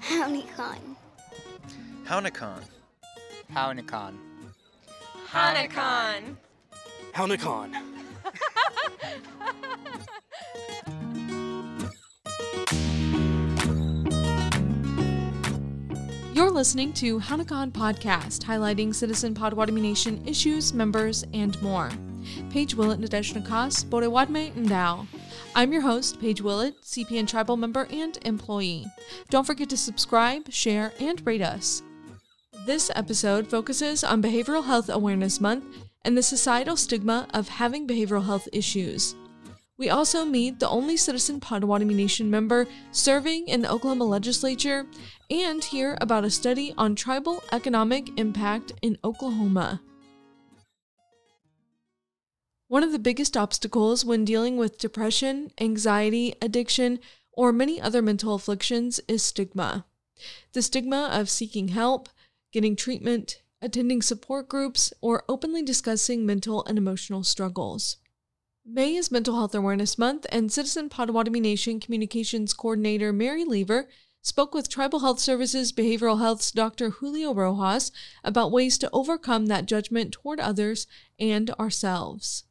Hownikan. 0.00 0.96
Hownikan. 2.04 2.60
Hownikan. 3.52 4.18
Hownikan. 5.28 6.36
Hownikan. 7.14 7.74
You're 16.34 16.50
listening 16.50 16.92
to 16.94 17.20
Hownikan 17.20 17.70
Podcast, 17.70 18.42
highlighting 18.42 18.94
Citizen 18.94 19.34
Potawatomi 19.34 19.80
Nation 19.80 20.20
issues, 20.26 20.72
members, 20.74 21.24
and 21.32 21.60
more. 21.62 21.90
Paige 22.50 22.74
Willett 22.74 23.00
Nadeshnakas, 23.00 23.84
Borewadme 23.84 24.52
Ndao. 24.54 25.06
I'm 25.56 25.72
your 25.72 25.82
host, 25.82 26.20
Paige 26.20 26.42
Willett, 26.42 26.82
CPN 26.82 27.28
Tribal 27.28 27.56
member 27.56 27.86
and 27.88 28.18
employee. 28.24 28.86
Don't 29.30 29.46
forget 29.46 29.68
to 29.70 29.76
subscribe, 29.76 30.50
share, 30.50 30.92
and 30.98 31.24
rate 31.24 31.42
us. 31.42 31.84
This 32.66 32.90
episode 32.96 33.46
focuses 33.46 34.02
on 34.02 34.20
Behavioral 34.20 34.64
Health 34.64 34.88
Awareness 34.88 35.40
Month 35.40 35.64
and 36.04 36.18
the 36.18 36.24
societal 36.24 36.76
stigma 36.76 37.28
of 37.32 37.48
having 37.48 37.86
behavioral 37.86 38.24
health 38.24 38.48
issues. 38.52 39.14
We 39.78 39.90
also 39.90 40.24
meet 40.24 40.58
the 40.58 40.68
only 40.68 40.96
citizen 40.96 41.38
Potawatomi 41.38 41.94
Nation 41.94 42.28
member 42.28 42.66
serving 42.90 43.46
in 43.46 43.62
the 43.62 43.70
Oklahoma 43.70 44.04
legislature 44.04 44.86
and 45.30 45.62
hear 45.62 45.96
about 46.00 46.24
a 46.24 46.30
study 46.30 46.74
on 46.76 46.96
tribal 46.96 47.44
economic 47.52 48.18
impact 48.18 48.72
in 48.82 48.98
Oklahoma. 49.04 49.80
One 52.74 52.82
of 52.82 52.90
the 52.90 52.98
biggest 52.98 53.36
obstacles 53.36 54.04
when 54.04 54.24
dealing 54.24 54.56
with 54.56 54.78
depression, 54.78 55.52
anxiety, 55.60 56.34
addiction, 56.42 56.98
or 57.30 57.52
many 57.52 57.80
other 57.80 58.02
mental 58.02 58.34
afflictions 58.34 58.98
is 59.06 59.22
stigma. 59.22 59.86
The 60.54 60.60
stigma 60.60 61.08
of 61.12 61.30
seeking 61.30 61.68
help, 61.68 62.08
getting 62.50 62.74
treatment, 62.74 63.42
attending 63.62 64.02
support 64.02 64.48
groups, 64.48 64.92
or 65.00 65.22
openly 65.28 65.62
discussing 65.62 66.26
mental 66.26 66.64
and 66.64 66.76
emotional 66.76 67.22
struggles. 67.22 67.98
May 68.66 68.96
is 68.96 69.08
Mental 69.08 69.36
Health 69.36 69.54
Awareness 69.54 69.96
Month, 69.96 70.26
and 70.30 70.50
Citizen 70.50 70.88
Potawatomi 70.88 71.38
Nation 71.38 71.78
Communications 71.78 72.52
Coordinator 72.52 73.12
Mary 73.12 73.44
Lever 73.44 73.88
spoke 74.20 74.52
with 74.52 74.68
Tribal 74.68 74.98
Health 74.98 75.20
Services 75.20 75.72
Behavioral 75.72 76.18
Health's 76.18 76.50
Dr. 76.50 76.90
Julio 76.90 77.32
Rojas 77.32 77.92
about 78.24 78.50
ways 78.50 78.76
to 78.78 78.90
overcome 78.92 79.46
that 79.46 79.66
judgment 79.66 80.10
toward 80.10 80.40
others 80.40 80.88
and 81.20 81.50
ourselves. 81.50 82.42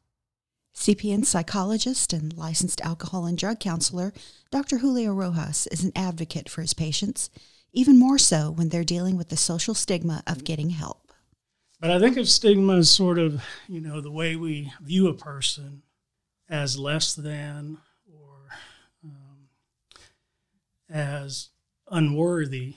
CPN 0.74 1.24
psychologist 1.24 2.12
and 2.12 2.36
licensed 2.36 2.80
alcohol 2.80 3.26
and 3.26 3.38
drug 3.38 3.60
counselor, 3.60 4.12
Dr. 4.50 4.78
Julio 4.78 5.12
Rojas 5.12 5.66
is 5.68 5.84
an 5.84 5.92
advocate 5.94 6.48
for 6.48 6.62
his 6.62 6.74
patients, 6.74 7.30
even 7.72 7.98
more 7.98 8.18
so 8.18 8.50
when 8.50 8.68
they're 8.70 8.84
dealing 8.84 9.16
with 9.16 9.28
the 9.28 9.36
social 9.36 9.74
stigma 9.74 10.22
of 10.26 10.44
getting 10.44 10.70
help. 10.70 11.12
But 11.80 11.90
I 11.90 12.00
think 12.00 12.16
of 12.16 12.28
stigma 12.28 12.78
as 12.78 12.90
sort 12.90 13.18
of, 13.18 13.42
you 13.68 13.80
know, 13.80 14.00
the 14.00 14.10
way 14.10 14.36
we 14.36 14.72
view 14.82 15.06
a 15.08 15.14
person 15.14 15.82
as 16.48 16.76
less 16.76 17.14
than 17.14 17.78
or 18.12 18.48
um, 19.04 19.48
as 20.90 21.50
unworthy 21.90 22.76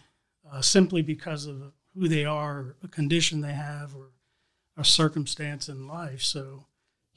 uh, 0.51 0.61
simply 0.61 1.01
because 1.01 1.45
of 1.45 1.73
who 1.95 2.07
they 2.07 2.25
are, 2.25 2.75
a 2.83 2.87
condition 2.87 3.41
they 3.41 3.53
have, 3.53 3.95
or 3.95 4.11
a 4.77 4.85
circumstance 4.85 5.67
in 5.67 5.87
life. 5.87 6.21
So 6.21 6.66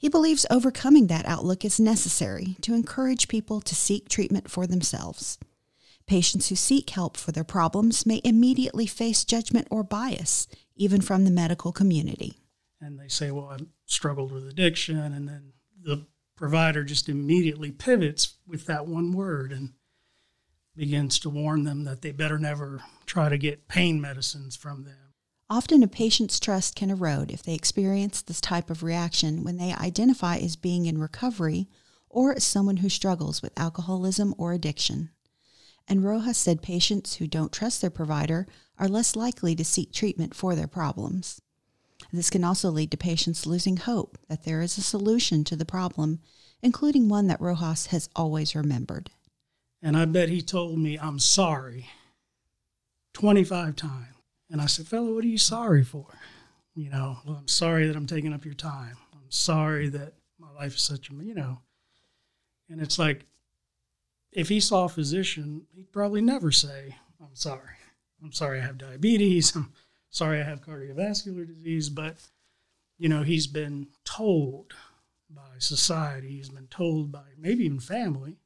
He 0.01 0.09
believes 0.09 0.47
overcoming 0.49 1.05
that 1.07 1.27
outlook 1.27 1.63
is 1.63 1.79
necessary 1.79 2.57
to 2.61 2.73
encourage 2.73 3.27
people 3.27 3.61
to 3.61 3.75
seek 3.75 4.09
treatment 4.09 4.49
for 4.49 4.65
themselves. 4.65 5.37
Patients 6.07 6.49
who 6.49 6.55
seek 6.55 6.89
help 6.89 7.15
for 7.15 7.31
their 7.31 7.43
problems 7.43 8.03
may 8.03 8.19
immediately 8.23 8.87
face 8.87 9.23
judgment 9.23 9.67
or 9.69 9.83
bias, 9.83 10.47
even 10.75 11.01
from 11.01 11.23
the 11.23 11.29
medical 11.29 11.71
community. 11.71 12.39
and 12.83 12.99
they 12.99 13.07
say, 13.07 13.29
"Well, 13.29 13.49
I've 13.49 13.67
struggled 13.85 14.31
with 14.31 14.47
addiction," 14.47 14.97
and 14.97 15.27
then 15.27 15.53
the 15.79 16.07
provider 16.35 16.83
just 16.83 17.07
immediately 17.07 17.71
pivots 17.71 18.37
with 18.47 18.65
that 18.65 18.87
one 18.87 19.13
word 19.13 19.51
and 19.51 19.73
begins 20.75 21.19
to 21.19 21.29
warn 21.29 21.63
them 21.63 21.83
that 21.83 22.01
they 22.01 22.11
better 22.11 22.39
never 22.39 22.83
try 23.05 23.29
to 23.29 23.37
get 23.37 23.67
pain 23.67 24.01
medicines 24.01 24.55
from 24.55 24.83
them. 24.83 25.00
Often 25.51 25.83
a 25.83 25.87
patient's 25.89 26.39
trust 26.39 26.77
can 26.77 26.89
erode 26.89 27.29
if 27.29 27.43
they 27.43 27.53
experience 27.53 28.21
this 28.21 28.39
type 28.39 28.69
of 28.69 28.83
reaction 28.83 29.43
when 29.43 29.57
they 29.57 29.73
identify 29.73 30.37
as 30.37 30.55
being 30.55 30.85
in 30.85 30.97
recovery 30.97 31.67
or 32.09 32.33
as 32.33 32.45
someone 32.45 32.77
who 32.77 32.87
struggles 32.87 33.41
with 33.41 33.59
alcoholism 33.59 34.33
or 34.37 34.53
addiction. 34.53 35.09
And 35.89 36.05
Rojas 36.05 36.37
said 36.37 36.61
patients 36.61 37.15
who 37.15 37.27
don't 37.27 37.51
trust 37.51 37.81
their 37.81 37.89
provider 37.89 38.47
are 38.79 38.87
less 38.87 39.13
likely 39.13 39.53
to 39.57 39.65
seek 39.65 39.91
treatment 39.91 40.33
for 40.33 40.55
their 40.55 40.67
problems. 40.69 41.41
This 42.13 42.29
can 42.29 42.45
also 42.45 42.69
lead 42.69 42.89
to 42.91 42.97
patients 42.97 43.45
losing 43.45 43.75
hope 43.75 44.17
that 44.29 44.45
there 44.45 44.61
is 44.61 44.77
a 44.77 44.81
solution 44.81 45.43
to 45.43 45.57
the 45.57 45.65
problem, 45.65 46.21
including 46.61 47.09
one 47.09 47.27
that 47.27 47.41
Rojas 47.41 47.87
has 47.87 48.07
always 48.15 48.55
remembered. 48.55 49.11
And 49.81 49.97
I 49.97 50.05
bet 50.05 50.29
he 50.29 50.41
told 50.41 50.79
me, 50.79 50.97
"I'm 50.97 51.19
sorry," 51.19 51.89
twenty-five 53.11 53.75
times. 53.75 54.15
And 54.51 54.61
I 54.61 54.65
said, 54.65 54.87
"Fellow, 54.87 55.15
what 55.15 55.23
are 55.23 55.27
you 55.27 55.37
sorry 55.37 55.83
for?" 55.83 56.07
You 56.75 56.89
know, 56.89 57.17
well, 57.25 57.37
I'm 57.37 57.47
sorry 57.47 57.87
that 57.87 57.95
I'm 57.95 58.07
taking 58.07 58.33
up 58.33 58.45
your 58.45 58.53
time. 58.53 58.97
I'm 59.13 59.29
sorry 59.29 59.89
that 59.89 60.13
my 60.39 60.51
life 60.51 60.75
is 60.75 60.81
such 60.81 61.09
a, 61.09 61.13
you 61.13 61.33
know. 61.33 61.59
And 62.69 62.81
it's 62.81 62.97
like, 62.97 63.25
if 64.31 64.47
he 64.47 64.59
saw 64.59 64.85
a 64.85 64.89
physician, 64.89 65.67
he'd 65.73 65.91
probably 65.91 66.21
never 66.21 66.51
say, 66.51 66.95
I'm 67.21 67.35
sorry. 67.35 67.75
I'm 68.23 68.31
sorry 68.31 68.59
I 68.59 68.63
have 68.63 68.77
diabetes. 68.77 69.55
I'm 69.55 69.73
sorry 70.09 70.39
I 70.39 70.43
have 70.43 70.61
cardiovascular 70.61 71.45
disease. 71.45 71.89
But, 71.89 72.15
you 72.97 73.09
know, 73.09 73.23
he's 73.23 73.47
been 73.47 73.87
told 74.05 74.73
by 75.29 75.57
society, 75.59 76.37
he's 76.37 76.49
been 76.49 76.67
told 76.67 77.11
by 77.11 77.23
maybe 77.37 77.65
even 77.65 77.79
family 77.79 78.37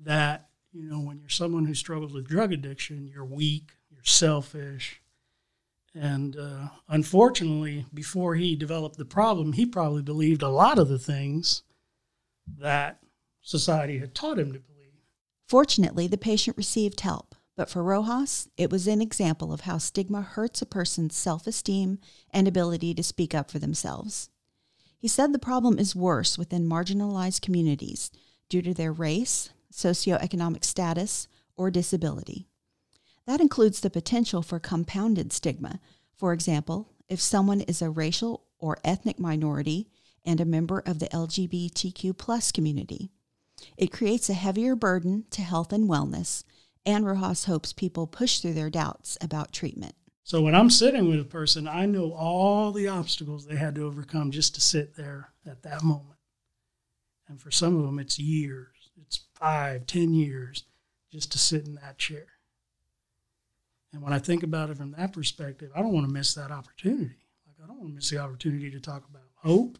that, 0.00 0.48
you 0.72 0.88
know, 0.88 1.00
when 1.00 1.18
you're 1.20 1.28
someone 1.28 1.66
who 1.66 1.74
struggles 1.74 2.12
with 2.12 2.26
drug 2.26 2.52
addiction, 2.52 3.06
you're 3.06 3.24
weak, 3.24 3.72
you're 3.90 4.04
selfish. 4.04 4.99
And 5.94 6.36
uh, 6.36 6.68
unfortunately, 6.88 7.86
before 7.92 8.36
he 8.36 8.54
developed 8.54 8.96
the 8.96 9.04
problem, 9.04 9.54
he 9.54 9.66
probably 9.66 10.02
believed 10.02 10.42
a 10.42 10.48
lot 10.48 10.78
of 10.78 10.88
the 10.88 10.98
things 10.98 11.62
that 12.58 13.00
society 13.42 13.98
had 13.98 14.14
taught 14.14 14.38
him 14.38 14.52
to 14.52 14.60
believe. 14.60 14.92
Fortunately, 15.48 16.06
the 16.06 16.18
patient 16.18 16.56
received 16.56 17.00
help, 17.00 17.34
but 17.56 17.68
for 17.68 17.82
Rojas, 17.82 18.48
it 18.56 18.70
was 18.70 18.86
an 18.86 19.02
example 19.02 19.52
of 19.52 19.62
how 19.62 19.78
stigma 19.78 20.22
hurts 20.22 20.62
a 20.62 20.66
person's 20.66 21.16
self 21.16 21.46
esteem 21.46 21.98
and 22.30 22.46
ability 22.46 22.94
to 22.94 23.02
speak 23.02 23.34
up 23.34 23.50
for 23.50 23.58
themselves. 23.58 24.30
He 24.96 25.08
said 25.08 25.32
the 25.32 25.38
problem 25.38 25.78
is 25.78 25.96
worse 25.96 26.38
within 26.38 26.68
marginalized 26.68 27.40
communities 27.40 28.10
due 28.48 28.62
to 28.62 28.74
their 28.74 28.92
race, 28.92 29.50
socioeconomic 29.72 30.64
status, 30.64 31.26
or 31.56 31.70
disability. 31.70 32.49
That 33.30 33.40
includes 33.40 33.78
the 33.78 33.90
potential 33.90 34.42
for 34.42 34.58
compounded 34.58 35.32
stigma. 35.32 35.78
For 36.16 36.32
example, 36.32 36.88
if 37.08 37.20
someone 37.20 37.60
is 37.60 37.80
a 37.80 37.88
racial 37.88 38.42
or 38.58 38.78
ethnic 38.82 39.20
minority 39.20 39.88
and 40.24 40.40
a 40.40 40.44
member 40.44 40.80
of 40.80 40.98
the 40.98 41.06
LGBTQ 41.06 42.18
plus 42.18 42.50
community. 42.50 43.12
It 43.76 43.92
creates 43.92 44.28
a 44.28 44.34
heavier 44.34 44.74
burden 44.74 45.26
to 45.30 45.42
health 45.42 45.72
and 45.72 45.88
wellness, 45.88 46.42
and 46.84 47.06
Rojas 47.06 47.44
hopes 47.44 47.72
people 47.72 48.08
push 48.08 48.40
through 48.40 48.54
their 48.54 48.68
doubts 48.68 49.16
about 49.20 49.52
treatment. 49.52 49.94
So 50.24 50.42
when 50.42 50.56
I'm 50.56 50.68
sitting 50.68 51.08
with 51.08 51.20
a 51.20 51.24
person, 51.24 51.68
I 51.68 51.86
know 51.86 52.12
all 52.12 52.72
the 52.72 52.88
obstacles 52.88 53.46
they 53.46 53.54
had 53.54 53.76
to 53.76 53.86
overcome 53.86 54.32
just 54.32 54.56
to 54.56 54.60
sit 54.60 54.96
there 54.96 55.34
at 55.46 55.62
that 55.62 55.84
moment. 55.84 56.18
And 57.28 57.40
for 57.40 57.52
some 57.52 57.76
of 57.76 57.84
them, 57.84 58.00
it's 58.00 58.18
years, 58.18 58.90
it's 59.00 59.20
five, 59.34 59.86
ten 59.86 60.14
years 60.14 60.64
just 61.12 61.30
to 61.30 61.38
sit 61.38 61.68
in 61.68 61.76
that 61.76 61.96
chair. 61.96 62.26
And 63.92 64.02
when 64.02 64.12
I 64.12 64.18
think 64.18 64.42
about 64.42 64.70
it 64.70 64.76
from 64.76 64.92
that 64.92 65.12
perspective, 65.12 65.70
I 65.74 65.80
don't 65.82 65.92
want 65.92 66.06
to 66.06 66.12
miss 66.12 66.34
that 66.34 66.50
opportunity. 66.50 67.16
Like 67.46 67.56
I 67.62 67.66
don't 67.66 67.78
want 67.78 67.90
to 67.90 67.94
miss 67.94 68.10
the 68.10 68.18
opportunity 68.18 68.70
to 68.70 68.80
talk 68.80 69.04
about 69.08 69.22
hope, 69.36 69.78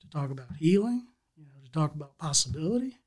to 0.00 0.10
talk 0.10 0.30
about 0.30 0.56
healing, 0.58 1.06
you 1.36 1.44
know, 1.44 1.64
to 1.64 1.70
talk 1.70 1.94
about 1.94 2.18
possibility. 2.18 2.98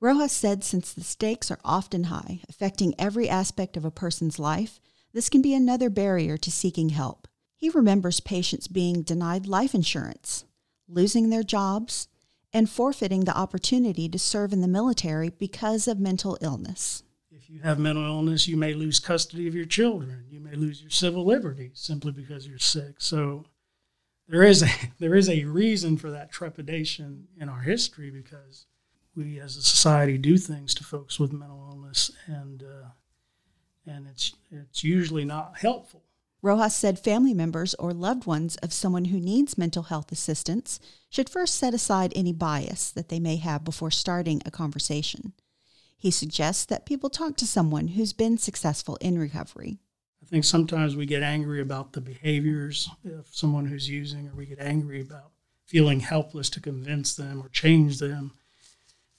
Rojas 0.00 0.32
said 0.32 0.62
since 0.62 0.92
the 0.92 1.02
stakes 1.02 1.50
are 1.50 1.60
often 1.64 2.04
high, 2.04 2.40
affecting 2.48 2.94
every 2.98 3.28
aspect 3.28 3.76
of 3.76 3.84
a 3.84 3.90
person's 3.90 4.38
life, 4.38 4.80
this 5.12 5.28
can 5.28 5.42
be 5.42 5.54
another 5.54 5.90
barrier 5.90 6.36
to 6.36 6.50
seeking 6.52 6.90
help. 6.90 7.26
He 7.56 7.70
remembers 7.70 8.20
patients 8.20 8.68
being 8.68 9.02
denied 9.02 9.46
life 9.46 9.74
insurance, 9.74 10.44
losing 10.86 11.30
their 11.30 11.42
jobs, 11.42 12.08
and 12.52 12.70
forfeiting 12.70 13.24
the 13.24 13.36
opportunity 13.36 14.08
to 14.08 14.18
serve 14.18 14.52
in 14.52 14.60
the 14.60 14.68
military 14.68 15.30
because 15.30 15.88
of 15.88 15.98
mental 15.98 16.38
illness. 16.40 17.02
You 17.48 17.60
have 17.60 17.78
mental 17.78 18.04
illness, 18.04 18.46
you 18.46 18.58
may 18.58 18.74
lose 18.74 19.00
custody 19.00 19.48
of 19.48 19.54
your 19.54 19.64
children. 19.64 20.26
You 20.30 20.38
may 20.38 20.54
lose 20.54 20.82
your 20.82 20.90
civil 20.90 21.24
liberties 21.24 21.72
simply 21.80 22.12
because 22.12 22.46
you're 22.46 22.58
sick. 22.58 22.96
So 22.98 23.46
there 24.28 24.42
is 24.42 24.62
a 24.62 24.68
there 24.98 25.14
is 25.14 25.28
a 25.28 25.44
reason 25.44 25.96
for 25.96 26.10
that 26.10 26.30
trepidation 26.30 27.28
in 27.40 27.48
our 27.48 27.60
history 27.60 28.10
because 28.10 28.66
we 29.16 29.40
as 29.40 29.56
a 29.56 29.62
society 29.62 30.18
do 30.18 30.36
things 30.36 30.74
to 30.74 30.84
folks 30.84 31.18
with 31.18 31.32
mental 31.32 31.66
illness 31.70 32.12
and 32.26 32.62
uh, 32.62 32.88
and 33.86 34.06
it's 34.06 34.34
it's 34.50 34.84
usually 34.84 35.24
not 35.24 35.58
helpful. 35.58 36.02
Rojas 36.40 36.76
said 36.76 37.00
family 37.00 37.34
members 37.34 37.74
or 37.74 37.92
loved 37.92 38.26
ones 38.26 38.56
of 38.58 38.72
someone 38.72 39.06
who 39.06 39.18
needs 39.18 39.58
mental 39.58 39.84
health 39.84 40.12
assistance 40.12 40.78
should 41.10 41.28
first 41.28 41.54
set 41.54 41.74
aside 41.74 42.12
any 42.14 42.32
bias 42.32 42.92
that 42.92 43.08
they 43.08 43.18
may 43.18 43.36
have 43.36 43.64
before 43.64 43.90
starting 43.90 44.40
a 44.46 44.50
conversation. 44.50 45.32
He 45.98 46.12
suggests 46.12 46.64
that 46.66 46.86
people 46.86 47.10
talk 47.10 47.36
to 47.36 47.46
someone 47.46 47.88
who's 47.88 48.12
been 48.12 48.38
successful 48.38 48.96
in 49.00 49.18
recovery. 49.18 49.80
I 50.22 50.26
think 50.26 50.44
sometimes 50.44 50.94
we 50.94 51.06
get 51.06 51.24
angry 51.24 51.60
about 51.60 51.92
the 51.92 52.00
behaviors 52.00 52.88
of 53.04 53.26
someone 53.32 53.66
who's 53.66 53.90
using, 53.90 54.28
or 54.28 54.34
we 54.36 54.46
get 54.46 54.60
angry 54.60 55.00
about 55.00 55.32
feeling 55.66 56.00
helpless 56.00 56.48
to 56.50 56.60
convince 56.60 57.16
them 57.16 57.42
or 57.42 57.48
change 57.48 57.98
them. 57.98 58.32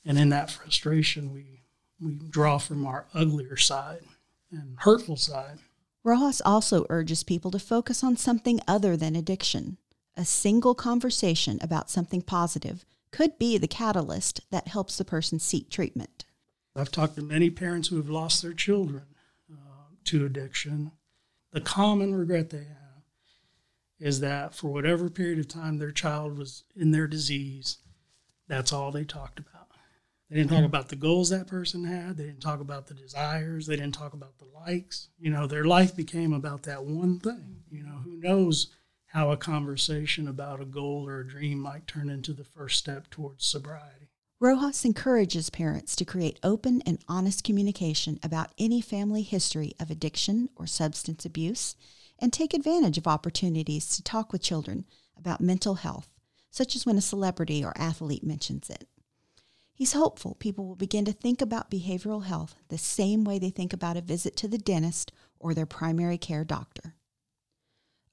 And 0.06 0.18
in 0.18 0.30
that 0.30 0.50
frustration, 0.50 1.34
we, 1.34 1.64
we 2.00 2.14
draw 2.30 2.58
from 2.58 2.86
our 2.86 3.08
uglier 3.14 3.58
side 3.58 4.04
and 4.50 4.78
hurtful 4.80 5.18
side. 5.18 5.60
Rojas 6.06 6.42
also 6.46 6.86
urges 6.90 7.24
people 7.24 7.52
to 7.52 7.60
focus 7.60 8.06
on 8.06 8.16
something 8.16 8.62
other 8.70 8.96
than 8.96 9.18
addiction. 9.18 9.78
A 10.16 10.24
single 10.24 10.76
conversation 10.76 11.60
about 11.62 11.90
something 11.90 12.22
positive 12.22 12.86
could 13.12 13.38
be 13.38 13.58
the 13.58 13.68
catalyst 13.68 14.42
that 14.50 14.70
helps 14.70 14.98
the 14.98 15.06
person 15.06 15.40
seek 15.40 15.70
treatment. 15.70 16.24
I've 16.80 16.92
talked 16.92 17.16
to 17.16 17.22
many 17.22 17.50
parents 17.50 17.90
who 17.90 17.98
have 17.98 18.10
lost 18.10 18.42
their 18.42 18.54
children 18.54 19.04
uh, 19.52 19.96
to 20.06 20.26
addiction. 20.26 20.92
The 21.52 21.62
common 21.62 22.16
regret 22.16 22.50
they 22.50 22.58
have 22.60 23.04
is 24.00 24.22
that 24.22 24.56
for 24.56 24.72
whatever 24.72 25.10
period 25.10 25.40
of 25.40 25.48
time 25.48 25.78
their 25.78 25.92
child 25.92 26.38
was 26.38 26.64
in 26.76 26.92
their 26.92 27.08
disease, 27.08 27.80
that's 28.48 28.72
all 28.72 28.92
they 28.92 29.04
talked 29.04 29.40
about. 29.40 29.68
They 30.30 30.38
didn't 30.38 30.52
talk 30.52 30.64
about 30.64 30.90
the 30.90 30.96
goals 30.96 31.30
that 31.30 31.48
person 31.48 31.84
had. 31.84 32.18
They 32.18 32.26
didn't 32.26 32.42
talk 32.42 32.60
about 32.60 32.86
the 32.86 32.94
desires. 32.94 33.66
They 33.66 33.76
didn't 33.76 33.96
talk 33.96 34.14
about 34.14 34.38
the 34.38 34.46
likes. 34.46 35.10
You 35.18 35.32
know, 35.32 35.48
their 35.48 35.66
life 35.66 35.96
became 35.96 36.34
about 36.34 36.64
that 36.64 36.84
one 36.84 37.20
thing. 37.20 37.64
You 37.72 37.84
know, 37.84 38.02
who 38.04 38.16
knows 38.18 38.68
how 39.08 39.32
a 39.32 39.38
conversation 39.38 40.28
about 40.28 40.62
a 40.62 40.66
goal 40.66 41.08
or 41.08 41.20
a 41.20 41.28
dream 41.28 41.60
might 41.60 41.88
turn 41.88 42.10
into 42.10 42.32
the 42.32 42.44
first 42.44 42.78
step 42.78 43.10
towards 43.10 43.44
sobriety. 43.44 43.99
Rojas 44.42 44.86
encourages 44.86 45.50
parents 45.50 45.98
to 45.98 46.06
create 46.06 46.40
open 46.44 46.82
and 46.86 47.04
honest 47.10 47.44
communication 47.44 48.18
about 48.24 48.54
any 48.58 48.80
family 48.80 49.22
history 49.22 49.74
of 49.82 49.92
addiction 49.92 50.48
or 50.56 50.66
substance 50.66 51.26
abuse 51.26 51.76
and 52.18 52.32
take 52.32 52.54
advantage 52.54 52.98
of 52.98 53.06
opportunities 53.06 53.90
to 53.90 54.02
talk 54.02 54.32
with 54.32 54.42
children 54.42 54.86
about 55.18 55.42
mental 55.42 55.76
health, 55.76 56.08
such 56.52 56.74
as 56.74 56.86
when 56.86 56.98
a 56.98 57.02
celebrity 57.02 57.66
or 57.66 57.74
athlete 57.76 58.24
mentions 58.24 58.70
it. 58.70 58.88
He's 59.74 59.92
hopeful 59.92 60.36
people 60.36 60.66
will 60.66 60.78
begin 60.78 61.04
to 61.04 61.12
think 61.12 61.42
about 61.42 61.70
behavioral 61.70 62.24
health 62.24 62.56
the 62.70 62.78
same 62.78 63.26
way 63.26 63.40
they 63.40 63.50
think 63.50 63.74
about 63.74 63.98
a 63.98 64.02
visit 64.02 64.38
to 64.38 64.48
the 64.48 64.58
dentist 64.58 65.12
or 65.38 65.54
their 65.54 65.66
primary 65.66 66.18
care 66.18 66.46
doctor. 66.46 66.96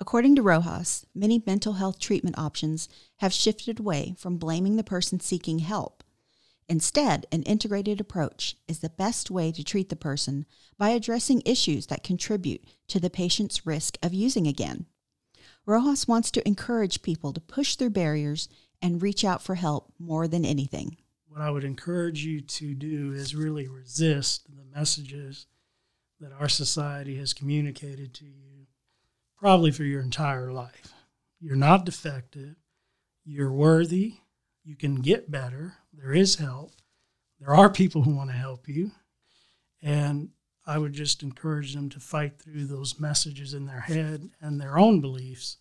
According 0.00 0.34
to 0.34 0.42
Rojas, 0.42 1.06
many 1.14 1.40
mental 1.46 1.74
health 1.74 2.00
treatment 2.00 2.36
options 2.36 2.88
have 3.18 3.32
shifted 3.32 3.78
away 3.78 4.16
from 4.18 4.38
blaming 4.38 4.74
the 4.74 4.82
person 4.82 5.20
seeking 5.20 5.60
help. 5.60 6.02
Instead, 6.68 7.26
an 7.30 7.42
integrated 7.44 8.00
approach 8.00 8.56
is 8.66 8.80
the 8.80 8.90
best 8.90 9.30
way 9.30 9.52
to 9.52 9.62
treat 9.62 9.88
the 9.88 9.96
person 9.96 10.46
by 10.76 10.90
addressing 10.90 11.42
issues 11.44 11.86
that 11.86 12.02
contribute 12.02 12.64
to 12.88 12.98
the 12.98 13.10
patient's 13.10 13.66
risk 13.66 13.96
of 14.02 14.12
using 14.12 14.46
again. 14.46 14.86
Rojas 15.64 16.08
wants 16.08 16.30
to 16.32 16.46
encourage 16.46 17.02
people 17.02 17.32
to 17.32 17.40
push 17.40 17.76
through 17.76 17.90
barriers 17.90 18.48
and 18.82 19.02
reach 19.02 19.24
out 19.24 19.42
for 19.42 19.54
help 19.54 19.92
more 19.98 20.28
than 20.28 20.44
anything 20.44 20.96
what 21.36 21.44
I 21.44 21.50
would 21.50 21.64
encourage 21.64 22.24
you 22.24 22.40
to 22.40 22.74
do 22.74 23.12
is 23.12 23.34
really 23.34 23.68
resist 23.68 24.46
the 24.48 24.64
messages 24.74 25.44
that 26.18 26.32
our 26.32 26.48
society 26.48 27.18
has 27.18 27.34
communicated 27.34 28.14
to 28.14 28.24
you 28.24 28.66
probably 29.36 29.70
for 29.70 29.84
your 29.84 30.00
entire 30.00 30.50
life. 30.50 30.94
You're 31.38 31.54
not 31.54 31.84
defective. 31.84 32.56
You're 33.26 33.52
worthy. 33.52 34.14
You 34.64 34.76
can 34.76 35.02
get 35.02 35.30
better. 35.30 35.74
There 35.96 36.12
is 36.12 36.36
help. 36.36 36.72
There 37.40 37.54
are 37.54 37.70
people 37.70 38.02
who 38.02 38.14
want 38.14 38.30
to 38.30 38.36
help 38.36 38.68
you. 38.68 38.92
And 39.82 40.30
I 40.66 40.78
would 40.78 40.92
just 40.92 41.22
encourage 41.22 41.74
them 41.74 41.88
to 41.90 42.00
fight 42.00 42.38
through 42.38 42.66
those 42.66 42.98
messages 42.98 43.54
in 43.54 43.66
their 43.66 43.80
head 43.80 44.30
and 44.40 44.60
their 44.60 44.78
own 44.78 45.00
beliefs 45.00 45.58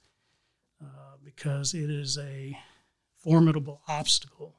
uh, 0.81 1.17
because 1.23 1.73
it 1.73 1.89
is 1.89 2.17
a 2.17 2.57
formidable 3.17 3.81
obstacle 3.87 4.55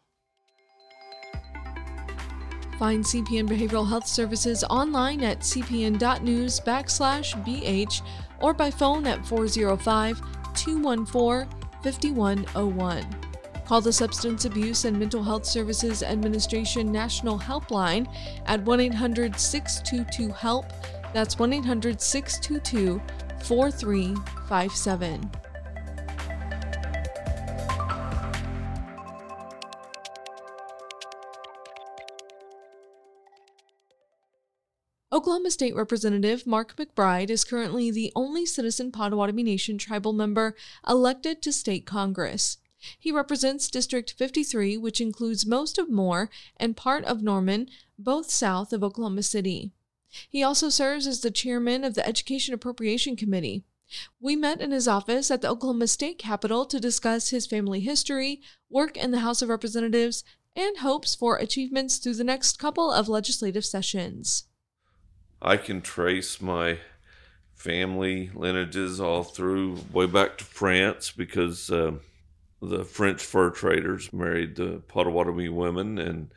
Find 2.79 3.03
CPN 3.03 3.49
Behavioral 3.49 3.89
Health 3.89 4.07
Services 4.07 4.63
online 4.65 5.23
at 5.25 5.41
cpn.news 5.41 6.61
backslash 6.61 7.33
BH 7.45 8.03
or 8.41 8.53
by 8.53 8.71
phone 8.71 9.07
at 9.07 9.25
405 9.27 10.21
214 10.55 11.49
5101. 11.83 13.26
Call 13.67 13.81
the 13.81 13.93
Substance 13.93 14.45
Abuse 14.45 14.85
and 14.85 14.97
Mental 14.97 15.25
Health 15.25 15.45
Services 15.45 16.05
Administration 16.05 16.93
National 16.93 17.37
Helpline 17.37 18.07
at 18.47 18.63
1 18.63 18.79
800 18.79 19.41
622 19.41 20.33
HELP. 20.33 20.73
That's 21.13 21.37
1 21.37 21.53
800 21.53 22.01
622 22.01 23.03
4357. 23.43 25.31
Oklahoma 35.13 35.51
State 35.51 35.75
Representative 35.75 36.47
Mark 36.47 36.77
McBride 36.77 37.31
is 37.31 37.43
currently 37.43 37.91
the 37.91 38.13
only 38.15 38.47
citizen 38.47 38.93
Potawatomi 38.93 39.43
Nation 39.43 39.77
tribal 39.77 40.13
member 40.13 40.55
elected 40.87 41.43
to 41.43 41.53
state 41.53 41.85
Congress. 41.85 42.59
He 42.99 43.11
represents 43.11 43.71
District 43.71 44.13
53, 44.13 44.77
which 44.77 45.01
includes 45.01 45.47
most 45.47 45.79
of 45.79 45.91
Moore 45.91 46.31
and 46.57 46.77
part 46.77 47.05
of 47.05 47.23
Norman, 47.23 47.69
both 47.99 48.31
south 48.31 48.73
of 48.73 48.85
Oklahoma 48.85 49.23
City. 49.23 49.73
He 50.29 50.43
also 50.43 50.69
serves 50.69 51.07
as 51.07 51.21
the 51.21 51.31
chairman 51.31 51.85
of 51.85 51.95
the 51.95 52.07
Education 52.07 52.55
Appropriation 52.55 53.17
Committee. 53.17 53.65
We 54.21 54.37
met 54.37 54.61
in 54.61 54.73
his 54.73 54.89
office 54.89 55.31
at 55.31 55.43
the 55.43 55.49
Oklahoma 55.49 55.87
State 55.87 56.19
Capitol 56.19 56.67
to 56.67 56.81
discuss 56.81 57.31
his 57.31 57.47
family 57.47 57.81
history, 57.81 58.41
work 58.69 58.97
in 58.97 59.11
the 59.11 59.21
House 59.21 59.43
of 59.43 59.49
Representatives, 59.49 60.25
and 60.55 60.79
hopes 60.79 61.15
for 61.15 61.37
achievements 61.37 61.99
through 61.99 62.15
the 62.15 62.25
next 62.25 62.59
couple 62.59 62.91
of 62.91 63.09
legislative 63.09 63.65
sessions. 63.65 64.45
I 65.41 65.57
can 65.59 65.83
trace 65.83 66.41
my 66.41 66.79
family 67.55 68.31
lineages 68.35 69.01
all 69.01 69.23
through 69.23 69.79
way 69.93 70.07
back 70.07 70.39
to 70.39 70.45
France 70.45 71.11
because 71.11 71.71
uh, 71.71 71.93
the 72.61 72.85
French 72.85 73.23
fur 73.23 73.51
traders 73.51 74.13
married 74.13 74.57
the 74.57 74.83
Potawatomi 74.89 75.49
women, 75.49 75.99
and 75.99 76.31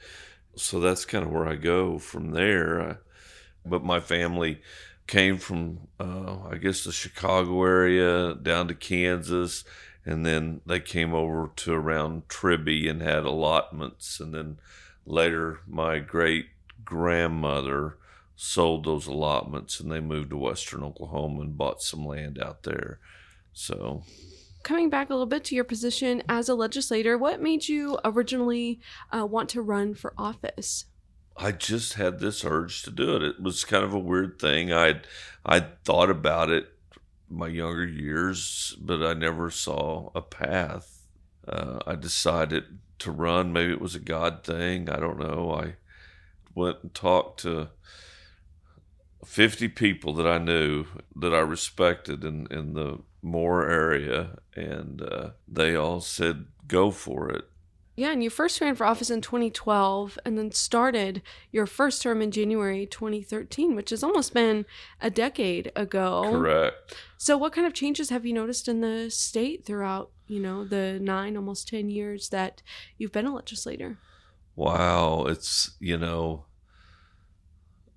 so 0.55 0.79
that's 0.79 1.05
kind 1.05 1.25
of 1.25 1.31
where 1.31 1.47
I 1.47 1.55
go 1.55 1.97
from 1.97 2.31
there. 2.31 2.81
I, 2.81 2.95
but 3.65 3.83
my 3.83 3.99
family 3.99 4.61
came 5.07 5.37
from, 5.37 5.87
uh, 5.99 6.37
I 6.49 6.57
guess, 6.57 6.83
the 6.83 6.91
Chicago 6.91 7.63
area 7.63 8.33
down 8.35 8.67
to 8.67 8.73
Kansas, 8.73 9.63
and 10.05 10.25
then 10.25 10.61
they 10.65 10.79
came 10.79 11.13
over 11.13 11.51
to 11.57 11.73
around 11.73 12.27
Tribbey 12.27 12.89
and 12.89 13.01
had 13.01 13.23
allotments, 13.25 14.19
and 14.19 14.33
then 14.33 14.57
later 15.05 15.59
my 15.67 15.99
great 15.99 16.47
grandmother 16.85 17.97
sold 18.35 18.85
those 18.85 19.05
allotments 19.05 19.81
and 19.81 19.91
they 19.91 19.99
moved 19.99 20.29
to 20.29 20.37
western 20.37 20.81
Oklahoma 20.81 21.41
and 21.41 21.57
bought 21.57 21.81
some 21.81 22.05
land 22.05 22.39
out 22.41 22.63
there. 22.63 22.99
So, 23.51 24.03
coming 24.63 24.89
back 24.89 25.09
a 25.09 25.13
little 25.13 25.25
bit 25.25 25.43
to 25.45 25.55
your 25.55 25.63
position 25.63 26.23
as 26.27 26.49
a 26.49 26.55
legislator, 26.55 27.17
what 27.17 27.41
made 27.41 27.67
you 27.67 27.97
originally 28.03 28.79
uh, 29.11 29.25
want 29.25 29.49
to 29.49 29.61
run 29.61 29.93
for 29.93 30.13
office? 30.17 30.85
I 31.37 31.53
just 31.53 31.93
had 31.93 32.19
this 32.19 32.43
urge 32.43 32.83
to 32.83 32.91
do 32.91 33.15
it. 33.15 33.23
It 33.23 33.41
was 33.41 33.63
kind 33.63 33.83
of 33.83 33.93
a 33.93 33.99
weird 33.99 34.39
thing. 34.39 34.73
I'd 34.73 35.07
I'd 35.45 35.83
thought 35.85 36.09
about 36.09 36.49
it 36.49 36.67
my 37.29 37.47
younger 37.47 37.85
years, 37.85 38.75
but 38.81 39.01
I 39.01 39.13
never 39.13 39.49
saw 39.49 40.09
a 40.13 40.21
path. 40.21 41.07
Uh, 41.47 41.79
I 41.87 41.95
decided 41.95 42.79
to 42.99 43.11
run. 43.11 43.53
Maybe 43.53 43.71
it 43.71 43.81
was 43.81 43.95
a 43.95 43.99
God 43.99 44.43
thing. 44.43 44.89
I 44.89 44.99
don't 44.99 45.19
know. 45.19 45.53
I 45.53 45.75
went 46.53 46.77
and 46.83 46.93
talked 46.93 47.41
to 47.41 47.69
50 49.25 49.69
people 49.69 50.13
that 50.13 50.27
I 50.27 50.37
knew 50.37 50.85
that 51.15 51.33
I 51.33 51.39
respected 51.39 52.23
in, 52.23 52.47
in 52.51 52.73
the 52.73 52.99
Moore 53.21 53.69
area, 53.69 54.39
and 54.55 55.01
uh, 55.01 55.31
they 55.47 55.75
all 55.75 56.01
said, 56.01 56.45
go 56.67 56.91
for 56.91 57.29
it. 57.29 57.45
Yeah, 57.99 58.13
and 58.13 58.23
you 58.23 58.29
first 58.29 58.61
ran 58.61 58.75
for 58.75 58.85
office 58.85 59.09
in 59.09 59.19
2012 59.19 60.17
and 60.23 60.37
then 60.37 60.53
started 60.53 61.21
your 61.51 61.65
first 61.65 62.01
term 62.01 62.21
in 62.21 62.31
January 62.31 62.85
2013, 62.85 63.75
which 63.75 63.89
has 63.89 64.03
almost 64.03 64.33
been 64.33 64.65
a 65.01 65.09
decade 65.09 65.69
ago. 65.75 66.23
Correct. 66.31 66.95
So, 67.17 67.37
what 67.37 67.51
kind 67.51 67.67
of 67.67 67.73
changes 67.73 68.09
have 68.09 68.25
you 68.25 68.31
noticed 68.31 68.69
in 68.69 68.79
the 68.79 69.09
state 69.09 69.65
throughout, 69.65 70.11
you 70.27 70.39
know, 70.39 70.63
the 70.63 70.97
nine, 71.01 71.35
almost 71.35 71.67
10 71.67 71.89
years 71.89 72.29
that 72.29 72.61
you've 72.97 73.11
been 73.11 73.25
a 73.25 73.35
legislator? 73.35 73.97
Wow, 74.55 75.25
it's, 75.25 75.71
you 75.81 75.97
know, 75.97 76.45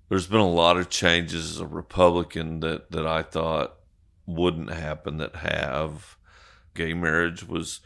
there's 0.09 0.27
been 0.27 0.41
a 0.41 0.51
lot 0.51 0.75
of 0.75 0.89
changes 0.89 1.51
as 1.51 1.59
a 1.61 1.65
Republican 1.65 2.59
that, 2.59 2.91
that 2.91 3.07
I 3.07 3.23
thought 3.23 3.77
wouldn't 4.25 4.71
happen 4.71 5.17
that 5.17 5.37
have. 5.37 6.17
Gay 6.73 6.93
marriage 6.93 7.47
was 7.47 7.81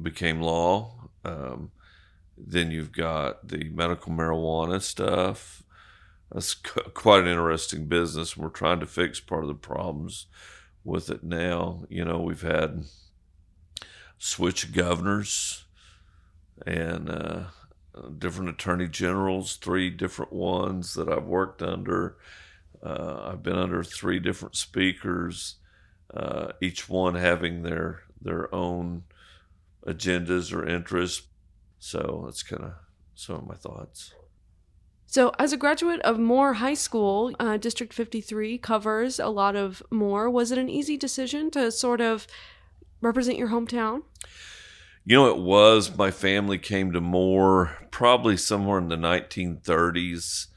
became 0.00 0.40
law. 0.40 1.08
Um, 1.24 1.72
then 2.36 2.70
you've 2.70 2.92
got 2.92 3.48
the 3.48 3.68
medical 3.70 4.12
marijuana 4.12 4.80
stuff. 4.80 5.64
That's 6.32 6.54
quite 6.94 7.22
an 7.22 7.28
interesting 7.28 7.86
business. 7.86 8.36
We're 8.36 8.48
trying 8.48 8.80
to 8.80 8.86
fix 8.86 9.20
part 9.20 9.42
of 9.42 9.48
the 9.48 9.54
problems 9.54 10.26
with 10.84 11.10
it 11.10 11.22
now. 11.22 11.84
You 11.88 12.04
know, 12.04 12.20
we've 12.20 12.42
had 12.42 12.84
switch 14.18 14.72
governors 14.72 15.64
and 16.66 17.08
uh, 17.08 17.44
different 18.18 18.50
attorney 18.50 18.88
generals, 18.88 19.56
three 19.56 19.90
different 19.90 20.32
ones 20.32 20.94
that 20.94 21.08
I've 21.08 21.24
worked 21.24 21.62
under. 21.62 22.16
Uh, 22.84 23.30
I've 23.32 23.42
been 23.42 23.56
under 23.56 23.82
three 23.82 24.18
different 24.20 24.56
speakers, 24.56 25.56
uh, 26.14 26.52
each 26.60 26.88
one 26.88 27.14
having 27.14 27.62
their 27.62 28.02
their 28.20 28.52
own 28.54 29.04
agendas 29.86 30.52
or 30.52 30.66
interests. 30.66 31.26
So 31.78 32.22
that's 32.24 32.42
kind 32.42 32.64
of 32.64 32.72
some 33.14 33.36
of 33.36 33.46
my 33.46 33.54
thoughts. 33.54 34.14
So, 35.10 35.32
as 35.38 35.54
a 35.54 35.56
graduate 35.56 36.02
of 36.02 36.18
Moore 36.18 36.54
High 36.54 36.74
School, 36.74 37.34
uh, 37.40 37.56
District 37.56 37.94
53 37.94 38.58
covers 38.58 39.18
a 39.18 39.28
lot 39.28 39.56
of 39.56 39.82
Moore. 39.90 40.28
Was 40.28 40.52
it 40.52 40.58
an 40.58 40.68
easy 40.68 40.98
decision 40.98 41.50
to 41.52 41.72
sort 41.72 42.02
of 42.02 42.26
represent 43.00 43.38
your 43.38 43.48
hometown? 43.48 44.02
You 45.06 45.16
know, 45.16 45.30
it 45.30 45.38
was. 45.38 45.96
My 45.96 46.10
family 46.10 46.58
came 46.58 46.92
to 46.92 47.00
Moore 47.00 47.74
probably 47.90 48.36
somewhere 48.36 48.78
in 48.78 48.88
the 48.88 48.96
1930s. 48.96 50.48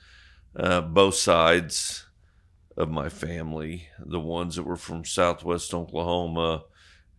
Uh, 0.54 0.82
both 0.82 1.16
sides 1.16 2.08
of 2.78 2.90
my 2.90 3.10
family, 3.10 3.88
the 4.00 4.20
ones 4.20 4.56
that 4.56 4.64
were 4.64 4.78
from 4.78 5.06
southwest 5.06 5.74
Oklahoma, 5.74 6.64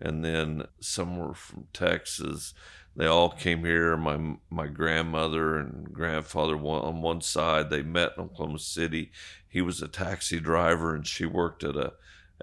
and 0.01 0.25
then 0.25 0.65
some 0.81 1.19
were 1.19 1.35
from 1.35 1.69
Texas 1.73 2.55
they 2.95 3.07
all 3.07 3.31
came 3.31 3.65
here. 3.65 3.97
My 3.97 4.37
my 4.51 4.67
grandmother 4.67 5.59
and 5.59 5.93
grandfather 5.93 6.57
on 6.57 7.03
one 7.03 7.21
side. 7.21 7.71
They 7.71 7.83
met 7.83 8.13
in 8.17 8.25
Oklahoma 8.25 8.59
City. 8.59 9.11
He 9.49 9.63
was 9.63 9.81
a 9.81 9.89
taxi 9.89 10.41
driver, 10.41 10.95
and 10.95 11.07
she 11.07 11.25
worked 11.25 11.65
at 11.65 11.77
a 11.77 11.95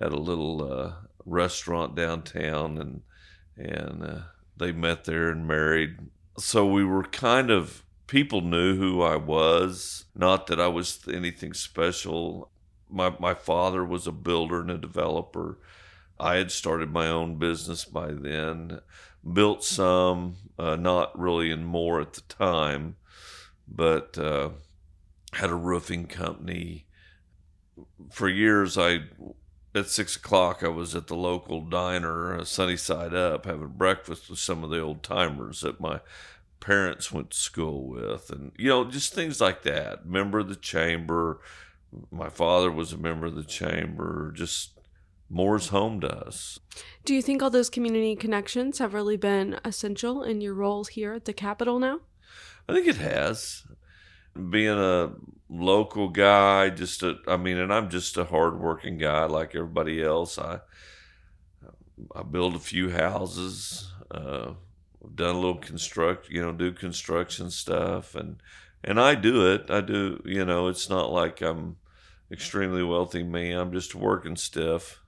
at 0.02 0.12
a 0.12 0.20
little 0.20 0.72
uh, 0.72 0.94
restaurant 1.26 1.96
downtown, 1.96 2.78
and 2.78 3.02
and 3.56 4.04
uh, 4.04 4.20
they 4.58 4.72
met 4.72 5.06
there 5.06 5.30
and 5.30 5.48
married. 5.48 5.98
So 6.40 6.66
we 6.66 6.84
were 6.84 7.04
kind 7.04 7.52
of 7.52 7.84
people 8.08 8.42
knew 8.42 8.76
who 8.76 9.04
I 9.04 9.18
was. 9.18 10.06
Not 10.16 10.48
that 10.48 10.60
I 10.60 10.68
was 10.68 11.00
anything 11.08 11.54
special. 11.54 12.50
My 12.90 13.14
my 13.20 13.34
father 13.34 13.84
was 13.84 14.08
a 14.08 14.12
builder 14.12 14.62
and 14.62 14.72
a 14.72 14.78
developer. 14.78 15.58
I 16.20 16.36
had 16.36 16.52
started 16.52 16.92
my 16.92 17.08
own 17.08 17.36
business 17.38 17.86
by 17.86 18.12
then 18.12 18.82
built 19.34 19.64
some, 19.64 20.36
uh, 20.58 20.76
not 20.76 21.18
really 21.18 21.52
in 21.52 21.64
more 21.64 22.02
at 22.02 22.14
the 22.14 22.22
time, 22.22 22.96
but 23.68 24.18
uh, 24.18 24.50
had 25.34 25.50
a 25.50 25.56
roofing 25.56 26.08
company. 26.08 26.86
For 28.12 28.28
years, 28.28 28.78
I 28.78 29.04
at 29.76 29.88
six 29.88 30.16
o'clock 30.16 30.64
I 30.64 30.68
was 30.70 30.96
at 30.96 31.08
the 31.08 31.16
local 31.16 31.62
diner, 31.62 32.40
uh, 32.40 32.44
Sunny 32.44 32.78
Side 32.78 33.14
Up, 33.14 33.46
having 33.46 33.68
breakfast 33.70 34.30
with 34.30 34.40
some 34.40 34.64
of 34.64 34.70
the 34.70 34.80
old 34.80 35.04
timers 35.04 35.62
that 35.62 35.80
my 35.80 36.02
parents 36.60 37.12
went 37.12 37.32
to 37.32 37.38
school 37.38 37.88
with, 37.88 38.30
and 38.30 38.52
you 38.58 38.70
know, 38.70 38.86
just 38.86 39.14
things 39.14 39.40
like 39.40 39.64
that. 39.64 40.06
Member 40.06 40.40
of 40.40 40.50
the 40.50 40.56
chamber. 40.56 41.40
My 42.12 42.30
father 42.30 42.72
was 42.72 42.94
a 42.94 42.98
member 42.98 43.28
of 43.28 43.36
the 43.36 43.44
chamber. 43.44 44.32
Just 44.36 44.80
Moore's 45.30 45.70
home 45.70 46.02
to 46.02 46.12
us. 46.26 46.60
Do 47.06 47.14
you 47.14 47.22
think 47.22 47.42
all 47.42 47.50
those 47.50 47.70
community 47.70 48.16
connections 48.16 48.80
have 48.80 48.94
really 48.94 49.18
been 49.18 49.60
essential 49.64 50.24
in 50.24 50.42
your 50.42 50.54
role 50.54 50.86
here 50.86 51.14
at 51.14 51.26
the 51.26 51.34
Capitol 51.34 51.80
now? 51.80 52.00
I 52.68 52.74
think 52.74 52.88
it 52.88 52.98
has. 52.98 53.64
Being 54.50 54.78
a 54.78 55.14
local 55.50 56.10
guy, 56.10 56.70
just 56.70 57.04
a, 57.04 57.18
I 57.28 57.38
mean, 57.38 57.58
and 57.58 57.74
I'm 57.74 57.90
just 57.90 58.18
a 58.18 58.26
hardworking 58.26 58.98
guy 58.98 59.26
like 59.26 59.56
everybody 59.56 60.02
else. 60.04 60.38
I 60.38 60.60
I 62.16 62.24
build 62.24 62.56
a 62.56 62.60
few 62.60 62.92
houses, 62.92 63.92
uh, 64.12 64.54
done 65.16 65.36
a 65.36 65.40
little 65.40 65.58
construct, 65.58 66.30
you 66.30 66.42
know, 66.42 66.54
do 66.54 66.72
construction 66.72 67.52
stuff, 67.52 68.16
and 68.16 68.42
and 68.84 69.00
I 69.00 69.16
do 69.16 69.52
it. 69.52 69.70
I 69.70 69.82
do, 69.82 70.22
you 70.26 70.46
know, 70.46 70.68
it's 70.68 70.90
not 70.90 71.12
like 71.12 71.42
I'm 71.42 71.78
extremely 72.32 72.84
wealthy 72.84 73.24
me. 73.24 73.52
I'm 73.52 73.72
just 73.72 73.96
working 73.96 74.36
stiff. 74.36 75.02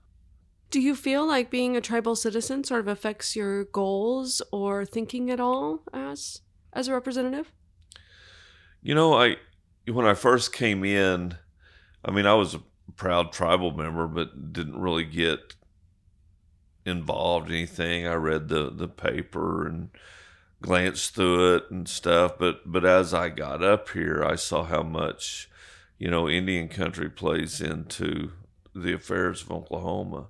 Do 0.70 0.80
you 0.80 0.94
feel 0.94 1.26
like 1.26 1.50
being 1.50 1.76
a 1.76 1.80
tribal 1.80 2.16
citizen 2.16 2.64
sort 2.64 2.80
of 2.80 2.88
affects 2.88 3.36
your 3.36 3.64
goals 3.64 4.40
or 4.50 4.84
thinking 4.86 5.30
at 5.30 5.40
all 5.40 5.82
as 5.92 6.40
as 6.72 6.88
a 6.88 6.94
representative? 6.94 7.52
You 8.80 8.94
know, 8.94 9.14
I 9.14 9.36
when 9.86 10.06
I 10.06 10.14
first 10.14 10.52
came 10.52 10.84
in, 10.84 11.36
I 12.04 12.10
mean, 12.10 12.26
I 12.26 12.34
was 12.34 12.54
a 12.54 12.62
proud 12.96 13.32
tribal 13.32 13.72
member, 13.72 14.06
but 14.06 14.52
didn't 14.52 14.80
really 14.80 15.04
get 15.04 15.54
involved 16.84 17.48
in 17.48 17.56
anything. 17.56 18.06
I 18.06 18.14
read 18.14 18.48
the 18.48 18.70
the 18.70 18.88
paper 18.88 19.66
and 19.66 19.90
glanced 20.62 21.14
through 21.14 21.56
it 21.56 21.70
and 21.70 21.88
stuff, 21.88 22.38
but 22.38 22.70
but 22.70 22.84
as 22.86 23.12
I 23.12 23.28
got 23.28 23.62
up 23.62 23.90
here, 23.90 24.24
I 24.24 24.36
saw 24.36 24.64
how 24.64 24.82
much 24.82 25.50
you 25.98 26.10
know 26.10 26.28
Indian 26.28 26.68
country 26.68 27.10
plays 27.10 27.60
into 27.60 28.32
the 28.74 28.94
affairs 28.94 29.42
of 29.42 29.50
Oklahoma 29.50 30.28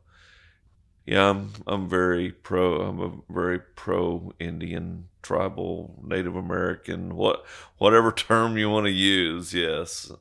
yeah, 1.05 1.31
I'm 1.31 1.53
I'm 1.67 1.89
very 1.89 2.31
pro. 2.31 2.81
I'm 2.83 3.01
a 3.01 3.33
very 3.33 3.59
pro 3.59 4.33
Indian, 4.39 5.09
tribal, 5.21 6.01
Native 6.05 6.37
American, 6.37 7.17
what 7.17 7.45
whatever 7.79 8.13
term 8.17 8.57
you 8.57 8.71
want 8.71 8.87
to 8.87 8.93
use. 8.93 9.53
Yes. 9.53 10.13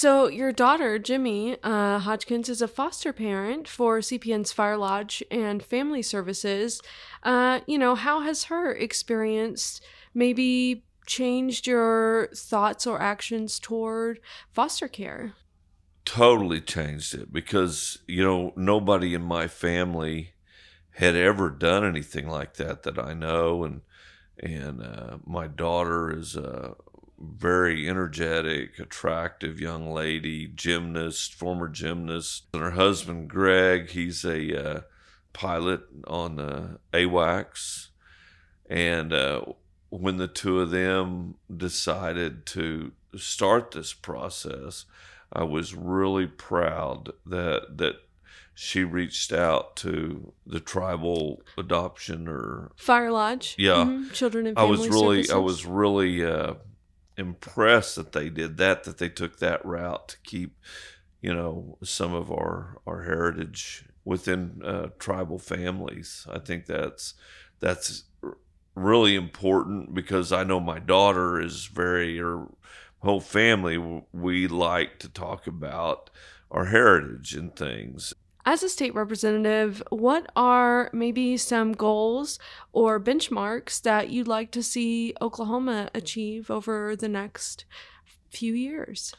So 0.00 0.28
your 0.28 0.52
daughter 0.52 0.96
Jimmy 1.00 1.56
uh, 1.64 1.98
Hodgkins 1.98 2.48
is 2.48 2.62
a 2.62 2.68
foster 2.68 3.12
parent 3.12 3.66
for 3.66 3.98
CPN's 3.98 4.52
Fire 4.52 4.76
Lodge 4.76 5.24
and 5.28 5.60
Family 5.60 6.02
Services. 6.02 6.80
Uh, 7.24 7.62
you 7.66 7.76
know, 7.76 7.96
how 7.96 8.20
has 8.20 8.44
her 8.44 8.72
experience 8.72 9.80
maybe 10.14 10.84
changed 11.04 11.66
your 11.66 12.28
thoughts 12.32 12.86
or 12.86 13.02
actions 13.02 13.58
toward 13.58 14.20
foster 14.52 14.86
care? 14.86 15.34
totally 16.04 16.60
changed 16.60 17.12
it 17.12 17.32
because 17.32 17.98
you 18.06 18.22
know 18.22 18.52
nobody 18.56 19.12
in 19.12 19.20
my 19.20 19.46
family 19.46 20.30
had 20.92 21.14
ever 21.14 21.50
done 21.50 21.84
anything 21.84 22.26
like 22.26 22.54
that 22.54 22.84
that 22.84 22.98
I 22.98 23.12
know 23.14 23.64
and 23.64 23.82
and 24.38 24.80
uh, 24.80 25.18
my 25.26 25.48
daughter 25.48 26.16
is 26.16 26.34
a 26.34 26.76
very 27.20 27.88
energetic 27.88 28.78
attractive 28.78 29.60
young 29.60 29.90
lady 29.90 30.46
gymnast 30.46 31.34
former 31.34 31.68
gymnast 31.68 32.44
and 32.52 32.62
her 32.62 32.72
husband 32.72 33.28
Greg 33.28 33.90
he's 33.90 34.24
a 34.24 34.76
uh, 34.76 34.80
pilot 35.32 35.80
on 36.06 36.36
the 36.36 36.78
AWACS 36.92 37.88
and 38.70 39.12
uh, 39.12 39.42
when 39.90 40.16
the 40.16 40.28
two 40.28 40.60
of 40.60 40.70
them 40.70 41.34
decided 41.54 42.46
to 42.46 42.92
start 43.16 43.72
this 43.72 43.92
process 43.92 44.84
I 45.32 45.44
was 45.44 45.74
really 45.74 46.26
proud 46.26 47.12
that 47.26 47.78
that 47.78 47.96
she 48.54 48.82
reached 48.82 49.32
out 49.32 49.76
to 49.76 50.32
the 50.44 50.58
tribal 50.58 51.42
adoption 51.56 52.26
or 52.26 52.72
Fire 52.76 53.12
Lodge. 53.12 53.54
Yeah, 53.58 53.84
mm-hmm. 53.84 54.10
children 54.10 54.46
and 54.46 54.58
I 54.58 54.64
was 54.64 54.88
really 54.88 55.22
services. 55.24 55.30
I 55.30 55.38
was 55.38 55.66
really 55.66 56.24
uh, 56.24 56.54
impressed 57.18 57.96
that 57.96 58.12
they 58.12 58.30
did 58.30 58.56
that. 58.58 58.84
That 58.84 58.98
they 58.98 59.08
took 59.08 59.38
that 59.38 59.64
route 59.64 60.08
to 60.08 60.16
keep 60.24 60.56
you 61.20 61.34
know 61.34 61.78
some 61.82 62.14
of 62.14 62.30
our 62.30 62.78
our 62.86 63.02
heritage 63.02 63.84
within 64.04 64.62
uh, 64.64 64.88
tribal 64.98 65.38
families. 65.38 66.26
I 66.30 66.38
think 66.38 66.66
that's 66.66 67.14
that's 67.60 68.04
really 68.74 69.16
important 69.16 69.92
because 69.92 70.32
I 70.32 70.44
know 70.44 70.60
my 70.60 70.78
daughter 70.78 71.40
is 71.40 71.66
very 71.66 72.20
or 72.20 72.48
whole 73.00 73.20
family, 73.20 73.78
we 74.12 74.48
like 74.48 74.98
to 75.00 75.08
talk 75.08 75.46
about 75.46 76.10
our 76.50 76.66
heritage 76.66 77.34
and 77.34 77.54
things. 77.54 78.14
As 78.46 78.62
a 78.62 78.68
state 78.68 78.94
representative, 78.94 79.82
what 79.90 80.30
are 80.34 80.90
maybe 80.92 81.36
some 81.36 81.72
goals 81.72 82.38
or 82.72 82.98
benchmarks 82.98 83.80
that 83.82 84.08
you'd 84.08 84.28
like 84.28 84.50
to 84.52 84.62
see 84.62 85.14
Oklahoma 85.20 85.90
achieve 85.94 86.50
over 86.50 86.96
the 86.96 87.08
next 87.08 87.64
few 88.30 88.54
years? 88.54 89.14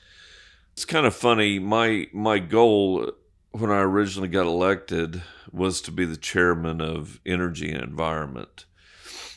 It's 0.74 0.86
kind 0.86 1.06
of 1.06 1.16
funny. 1.16 1.60
My 1.60 2.08
my 2.14 2.40
goal 2.40 3.12
when 3.52 3.70
I 3.70 3.82
originally 3.82 4.30
got 4.30 4.46
elected 4.46 5.22
was 5.52 5.82
to 5.82 5.92
be 5.92 6.06
the 6.06 6.18
chairman 6.18 6.82
of 6.82 7.20
Energy 7.26 7.72
and 7.72 7.84
Environment 7.84 8.66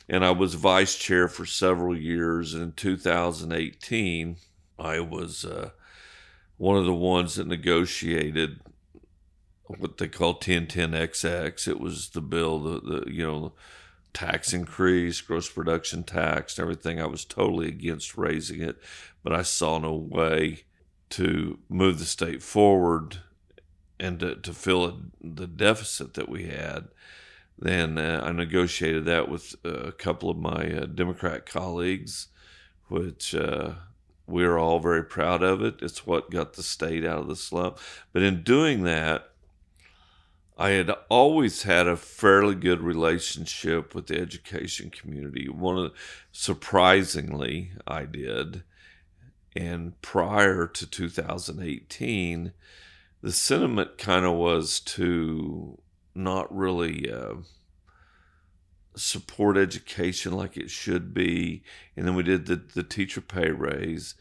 and 0.08 0.24
I 0.24 0.30
was 0.30 0.54
vice 0.54 0.96
chair 0.96 1.26
for 1.26 1.46
several 1.46 1.96
years. 1.96 2.54
In 2.54 2.72
2018, 2.72 4.36
I 4.78 5.00
was 5.00 5.44
uh, 5.44 5.70
one 6.58 6.76
of 6.76 6.84
the 6.84 6.94
ones 6.94 7.36
that 7.36 7.46
negotiated 7.46 8.60
what 9.66 9.98
they 9.98 10.08
call 10.08 10.38
1010XX. 10.38 11.68
It 11.68 11.80
was 11.80 12.10
the 12.10 12.20
bill, 12.20 12.58
the, 12.58 12.80
the 12.80 13.10
you 13.10 13.26
know, 13.26 13.52
tax 14.12 14.52
increase, 14.52 15.20
gross 15.20 15.48
production 15.48 16.04
tax, 16.04 16.58
everything. 16.58 17.00
I 17.00 17.06
was 17.06 17.24
totally 17.24 17.68
against 17.68 18.16
raising 18.16 18.60
it, 18.60 18.76
but 19.22 19.32
I 19.32 19.42
saw 19.42 19.78
no 19.78 19.94
way 19.94 20.64
to 21.10 21.58
move 21.68 21.98
the 21.98 22.04
state 22.04 22.42
forward 22.42 23.18
and 23.98 24.18
to, 24.20 24.34
to 24.36 24.52
fill 24.52 24.84
a, 24.84 24.96
the 25.20 25.46
deficit 25.46 26.14
that 26.14 26.28
we 26.28 26.44
had. 26.44 26.88
Then 27.58 27.98
uh, 27.98 28.22
I 28.24 28.32
negotiated 28.32 29.04
that 29.04 29.28
with 29.28 29.54
a 29.64 29.92
couple 29.92 30.30
of 30.30 30.36
my 30.36 30.72
uh, 30.72 30.86
Democrat 30.86 31.46
colleagues, 31.46 32.28
which 32.88 33.34
uh, 33.34 33.74
we're 34.26 34.58
all 34.58 34.80
very 34.80 35.04
proud 35.04 35.42
of 35.42 35.62
it. 35.62 35.76
It's 35.80 36.06
what 36.06 36.30
got 36.30 36.54
the 36.54 36.62
state 36.62 37.04
out 37.04 37.18
of 37.18 37.28
the 37.28 37.36
slump. 37.36 37.78
But 38.12 38.22
in 38.22 38.42
doing 38.42 38.82
that, 38.84 39.31
I 40.62 40.70
had 40.70 40.92
always 41.08 41.64
had 41.64 41.88
a 41.88 41.96
fairly 41.96 42.54
good 42.54 42.82
relationship 42.82 43.96
with 43.96 44.06
the 44.06 44.20
education 44.20 44.90
community. 44.90 45.48
One 45.48 45.76
of 45.76 45.92
surprisingly, 46.30 47.72
I 47.84 48.04
did. 48.04 48.62
And 49.56 50.00
prior 50.02 50.68
to 50.68 50.86
2018, 50.86 52.52
the 53.22 53.32
sentiment 53.32 53.98
kind 53.98 54.24
of 54.24 54.34
was 54.34 54.78
to 54.78 55.80
not 56.14 56.56
really 56.56 57.10
uh, 57.10 57.38
support 58.94 59.56
education 59.56 60.32
like 60.32 60.56
it 60.56 60.70
should 60.70 61.12
be. 61.12 61.64
And 61.96 62.06
then 62.06 62.14
we 62.14 62.22
did 62.22 62.46
the, 62.46 62.54
the 62.54 62.84
teacher 62.84 63.20
pay 63.20 63.50
raise. 63.50 64.14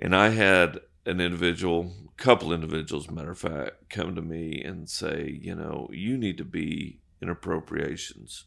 And 0.00 0.16
I 0.16 0.30
had 0.30 0.80
an 1.06 1.20
individual, 1.20 1.92
couple 2.16 2.52
individuals, 2.52 3.10
matter 3.10 3.30
of 3.30 3.38
fact, 3.38 3.88
come 3.88 4.14
to 4.16 4.22
me 4.22 4.60
and 4.62 4.90
say, 4.90 5.38
you 5.40 5.54
know, 5.54 5.88
you 5.92 6.18
need 6.18 6.36
to 6.38 6.44
be 6.44 6.98
in 7.22 7.28
appropriations. 7.28 8.44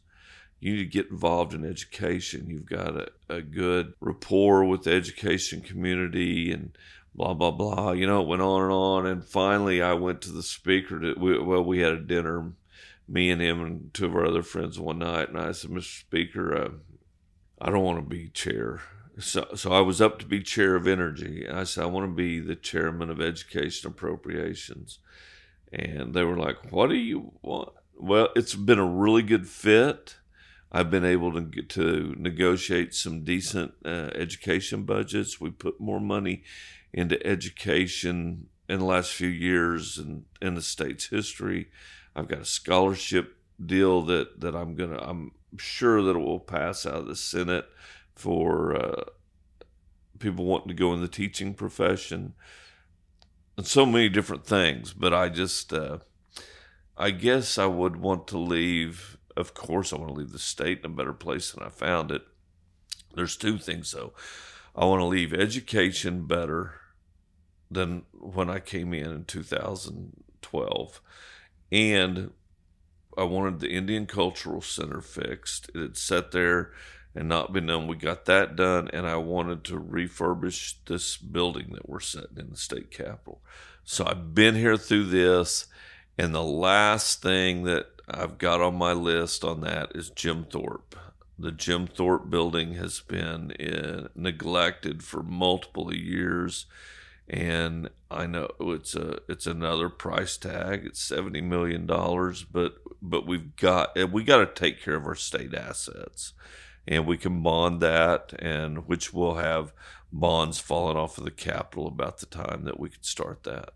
You 0.60 0.74
need 0.74 0.84
to 0.84 1.02
get 1.02 1.10
involved 1.10 1.54
in 1.54 1.64
education. 1.64 2.50
You've 2.50 2.66
got 2.66 2.94
a, 2.94 3.08
a 3.30 3.40
good 3.40 3.94
rapport 3.98 4.64
with 4.66 4.82
the 4.82 4.92
education 4.92 5.62
community 5.62 6.52
and 6.52 6.76
blah, 7.14 7.32
blah, 7.32 7.50
blah. 7.50 7.92
You 7.92 8.06
know, 8.06 8.20
it 8.20 8.28
went 8.28 8.42
on 8.42 8.62
and 8.62 8.72
on. 8.72 9.06
And 9.06 9.24
finally, 9.24 9.80
I 9.80 9.94
went 9.94 10.20
to 10.22 10.32
the 10.32 10.42
speaker. 10.42 11.00
To, 11.00 11.14
we, 11.18 11.38
well, 11.38 11.64
we 11.64 11.78
had 11.78 11.94
a 11.94 12.00
dinner, 12.00 12.52
me 13.08 13.30
and 13.30 13.40
him 13.40 13.64
and 13.64 13.94
two 13.94 14.04
of 14.04 14.14
our 14.14 14.26
other 14.26 14.42
friends 14.42 14.78
one 14.78 14.98
night. 14.98 15.30
And 15.30 15.38
I 15.38 15.52
said, 15.52 15.70
Mr. 15.70 16.00
Speaker, 16.00 16.54
uh, 16.54 16.68
I 17.58 17.70
don't 17.70 17.82
want 17.82 17.98
to 17.98 18.08
be 18.08 18.28
chair 18.28 18.82
so, 19.20 19.46
so 19.54 19.72
I 19.72 19.80
was 19.80 20.00
up 20.00 20.18
to 20.18 20.26
be 20.26 20.40
chair 20.42 20.76
of 20.76 20.86
energy. 20.86 21.48
I 21.48 21.64
said, 21.64 21.84
I 21.84 21.88
want 21.88 22.10
to 22.10 22.14
be 22.14 22.40
the 22.40 22.56
chairman 22.56 23.10
of 23.10 23.20
education 23.20 23.90
appropriations. 23.90 24.98
And 25.72 26.14
they 26.14 26.24
were 26.24 26.36
like, 26.36 26.72
What 26.72 26.88
do 26.88 26.96
you 26.96 27.32
want? 27.42 27.70
Well, 27.96 28.30
it's 28.34 28.54
been 28.54 28.78
a 28.78 28.84
really 28.84 29.22
good 29.22 29.46
fit. 29.46 30.16
I've 30.72 30.90
been 30.90 31.04
able 31.04 31.32
to 31.32 31.62
to 31.62 32.14
negotiate 32.16 32.94
some 32.94 33.24
decent 33.24 33.74
uh, 33.84 34.10
education 34.14 34.84
budgets. 34.84 35.40
We 35.40 35.50
put 35.50 35.80
more 35.80 36.00
money 36.00 36.42
into 36.92 37.24
education 37.26 38.48
in 38.68 38.78
the 38.78 38.84
last 38.84 39.12
few 39.12 39.28
years 39.28 39.98
in, 39.98 40.24
in 40.40 40.54
the 40.54 40.62
state's 40.62 41.08
history. 41.08 41.68
I've 42.14 42.28
got 42.28 42.40
a 42.40 42.44
scholarship 42.44 43.36
deal 43.64 44.02
that, 44.02 44.40
that 44.40 44.54
I'm 44.54 44.74
gonna 44.74 44.98
I'm 44.98 45.32
sure 45.58 46.02
that 46.02 46.16
it 46.16 46.20
will 46.20 46.40
pass 46.40 46.86
out 46.86 46.94
of 46.94 47.06
the 47.06 47.16
Senate 47.16 47.66
for 48.20 48.76
uh, 48.76 49.04
people 50.18 50.44
wanting 50.44 50.68
to 50.68 50.74
go 50.74 50.92
in 50.92 51.00
the 51.00 51.08
teaching 51.08 51.54
profession 51.54 52.34
and 53.56 53.66
so 53.66 53.86
many 53.86 54.10
different 54.10 54.44
things. 54.44 54.92
But 54.92 55.14
I 55.14 55.30
just, 55.30 55.72
uh, 55.72 55.98
I 56.98 57.12
guess 57.12 57.56
I 57.56 57.64
would 57.64 57.96
want 57.96 58.28
to 58.28 58.38
leave. 58.38 59.16
Of 59.36 59.54
course, 59.54 59.92
I 59.92 59.96
want 59.96 60.08
to 60.08 60.18
leave 60.18 60.32
the 60.32 60.38
state 60.38 60.80
in 60.80 60.90
a 60.90 60.94
better 60.94 61.14
place 61.14 61.50
than 61.50 61.64
I 61.64 61.70
found 61.70 62.10
it. 62.10 62.22
There's 63.14 63.36
two 63.38 63.56
things 63.56 63.92
though. 63.92 64.12
I 64.76 64.84
want 64.84 65.00
to 65.00 65.06
leave 65.06 65.32
education 65.32 66.26
better 66.26 66.74
than 67.70 68.02
when 68.12 68.50
I 68.50 68.60
came 68.60 68.92
in 68.92 69.10
in 69.10 69.24
2012. 69.24 71.00
And 71.72 72.32
I 73.16 73.24
wanted 73.24 73.60
the 73.60 73.70
Indian 73.70 74.06
Cultural 74.06 74.60
Center 74.60 75.00
fixed. 75.00 75.70
It 75.74 75.80
had 75.80 75.96
sat 75.96 76.32
there 76.32 76.72
and 77.14 77.28
not 77.28 77.52
been 77.52 77.66
done. 77.66 77.86
We 77.86 77.96
got 77.96 78.24
that 78.26 78.56
done, 78.56 78.88
and 78.92 79.06
I 79.06 79.16
wanted 79.16 79.64
to 79.64 79.80
refurbish 79.80 80.74
this 80.86 81.16
building 81.16 81.72
that 81.72 81.88
we're 81.88 82.00
setting 82.00 82.38
in 82.38 82.50
the 82.50 82.56
state 82.56 82.90
capitol. 82.90 83.40
So 83.84 84.06
I've 84.06 84.34
been 84.34 84.54
here 84.54 84.76
through 84.76 85.06
this, 85.06 85.66
and 86.16 86.34
the 86.34 86.42
last 86.42 87.22
thing 87.22 87.64
that 87.64 87.86
I've 88.08 88.38
got 88.38 88.60
on 88.60 88.76
my 88.76 88.92
list 88.92 89.44
on 89.44 89.60
that 89.62 89.92
is 89.94 90.10
Jim 90.10 90.44
Thorpe. 90.44 90.96
The 91.38 91.52
Jim 91.52 91.86
Thorpe 91.86 92.28
building 92.28 92.74
has 92.74 93.00
been 93.00 93.50
in, 93.52 94.08
neglected 94.14 95.02
for 95.02 95.22
multiple 95.22 95.94
years, 95.94 96.66
and 97.28 97.88
I 98.10 98.26
know 98.26 98.50
it's 98.60 98.94
a 98.94 99.20
it's 99.28 99.46
another 99.46 99.88
price 99.88 100.36
tag. 100.36 100.84
It's 100.84 101.00
seventy 101.00 101.40
million 101.40 101.86
dollars, 101.86 102.44
but 102.44 102.74
but 103.00 103.26
we've 103.26 103.56
got 103.56 103.96
we 104.12 104.22
got 104.22 104.38
to 104.38 104.46
take 104.46 104.82
care 104.82 104.96
of 104.96 105.06
our 105.06 105.14
state 105.14 105.54
assets 105.54 106.34
and 106.86 107.06
we 107.06 107.16
can 107.16 107.42
bond 107.42 107.80
that, 107.80 108.32
and 108.38 108.86
which 108.86 109.12
will 109.12 109.36
have 109.36 109.72
bonds 110.12 110.58
falling 110.58 110.96
off 110.96 111.18
of 111.18 111.24
the 111.24 111.30
capital 111.30 111.86
about 111.86 112.18
the 112.18 112.26
time 112.26 112.64
that 112.64 112.80
we 112.80 112.88
could 112.88 113.04
start 113.04 113.44
that. 113.44 113.70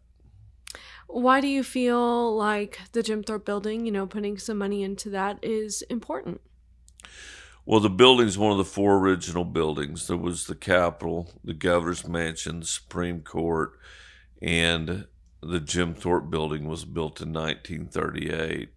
Why 1.07 1.41
do 1.41 1.47
you 1.47 1.63
feel 1.63 2.35
like 2.35 2.81
the 2.93 3.03
Jim 3.03 3.23
Thorpe 3.23 3.45
building, 3.45 3.87
you 3.87 3.93
know, 3.93 4.07
putting 4.07 4.39
some 4.39 4.59
money 4.59 4.83
into 4.83 5.11
that 5.11 5.39
is 5.43 5.83
important? 5.83 6.41
Well, 7.67 7.81
the 7.81 7.91
building 7.91 8.27
is 8.27 8.37
one 8.37 8.53
of 8.53 8.59
the 8.59 8.65
four 8.65 8.99
original 8.99 9.45
buildings. 9.45 10.07
There 10.07 10.17
was 10.17 10.47
the 10.47 10.55
Capitol, 10.55 11.33
the 11.43 11.55
Governor's 11.55 12.07
Mansion, 12.07 12.61
the 12.61 12.67
Supreme 12.67 13.21
Court, 13.21 13.79
and 14.43 15.07
the 15.43 15.61
Jim 15.61 15.95
Thorpe 15.95 16.31
building 16.31 16.67
was 16.67 16.85
built 16.85 17.21
in 17.21 17.33
1938. 17.33 18.71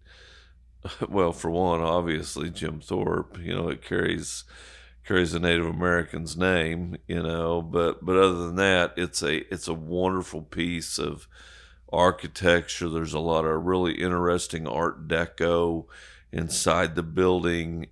well, 1.08 1.32
for 1.32 1.50
one, 1.50 1.80
obviously 1.80 2.50
Jim 2.50 2.80
Thorpe. 2.80 3.38
You 3.38 3.54
know, 3.54 3.68
it 3.68 3.82
carries 3.82 4.44
carries 5.04 5.32
a 5.32 5.38
Native 5.40 5.66
American's 5.66 6.36
name. 6.36 6.96
You 7.06 7.22
know, 7.22 7.62
but 7.62 8.04
but 8.04 8.16
other 8.16 8.46
than 8.46 8.56
that, 8.56 8.94
it's 8.96 9.22
a 9.22 9.52
it's 9.52 9.68
a 9.68 9.74
wonderful 9.74 10.42
piece 10.42 10.98
of 10.98 11.28
architecture. 11.92 12.88
There's 12.88 13.14
a 13.14 13.20
lot 13.20 13.44
of 13.44 13.64
really 13.64 13.94
interesting 13.94 14.66
Art 14.66 15.08
Deco 15.08 15.86
inside 16.32 16.94
the 16.94 17.02
building. 17.02 17.88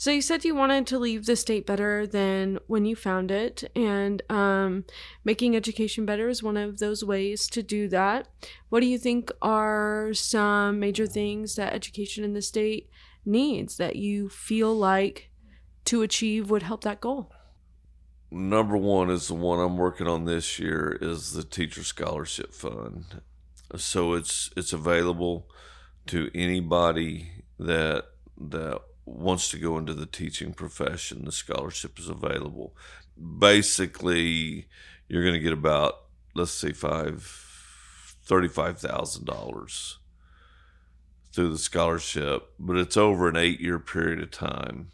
So 0.00 0.10
you 0.10 0.22
said 0.22 0.46
you 0.46 0.54
wanted 0.54 0.86
to 0.86 0.98
leave 0.98 1.26
the 1.26 1.36
state 1.36 1.66
better 1.66 2.06
than 2.06 2.58
when 2.68 2.86
you 2.86 2.96
found 2.96 3.30
it, 3.30 3.70
and 3.76 4.22
um, 4.30 4.86
making 5.26 5.54
education 5.54 6.06
better 6.06 6.30
is 6.30 6.42
one 6.42 6.56
of 6.56 6.78
those 6.78 7.04
ways 7.04 7.46
to 7.48 7.62
do 7.62 7.86
that. 7.88 8.26
What 8.70 8.80
do 8.80 8.86
you 8.86 8.96
think 8.96 9.30
are 9.42 10.14
some 10.14 10.80
major 10.80 11.06
things 11.06 11.56
that 11.56 11.74
education 11.74 12.24
in 12.24 12.32
the 12.32 12.40
state 12.40 12.88
needs 13.26 13.76
that 13.76 13.96
you 13.96 14.30
feel 14.30 14.74
like 14.74 15.28
to 15.84 16.00
achieve 16.00 16.48
would 16.48 16.62
help 16.62 16.82
that 16.84 17.02
goal? 17.02 17.30
Number 18.30 18.78
one 18.78 19.10
is 19.10 19.28
the 19.28 19.34
one 19.34 19.60
I'm 19.60 19.76
working 19.76 20.08
on 20.08 20.24
this 20.24 20.58
year 20.58 20.96
is 20.98 21.34
the 21.34 21.44
teacher 21.44 21.84
scholarship 21.84 22.54
fund. 22.54 23.20
So 23.76 24.14
it's 24.14 24.48
it's 24.56 24.72
available 24.72 25.50
to 26.06 26.30
anybody 26.34 27.44
that 27.58 28.06
that 28.38 28.80
wants 29.04 29.50
to 29.50 29.58
go 29.58 29.78
into 29.78 29.94
the 29.94 30.06
teaching 30.06 30.52
profession, 30.52 31.24
the 31.24 31.32
scholarship 31.32 31.98
is 31.98 32.08
available. 32.08 32.74
Basically, 33.38 34.66
you're 35.08 35.24
going 35.24 35.34
to 35.34 35.40
get 35.40 35.52
about 35.52 35.96
let's 36.34 36.52
say 36.52 36.72
five 36.72 37.22
thirty-five 38.24 38.78
thousand 38.78 39.26
dollars 39.26 39.98
through 41.32 41.50
the 41.50 41.58
scholarship, 41.58 42.50
but 42.58 42.76
it's 42.76 42.96
over 42.96 43.28
an 43.28 43.36
eight-year 43.36 43.78
period 43.78 44.20
of 44.20 44.30
time, 44.30 44.90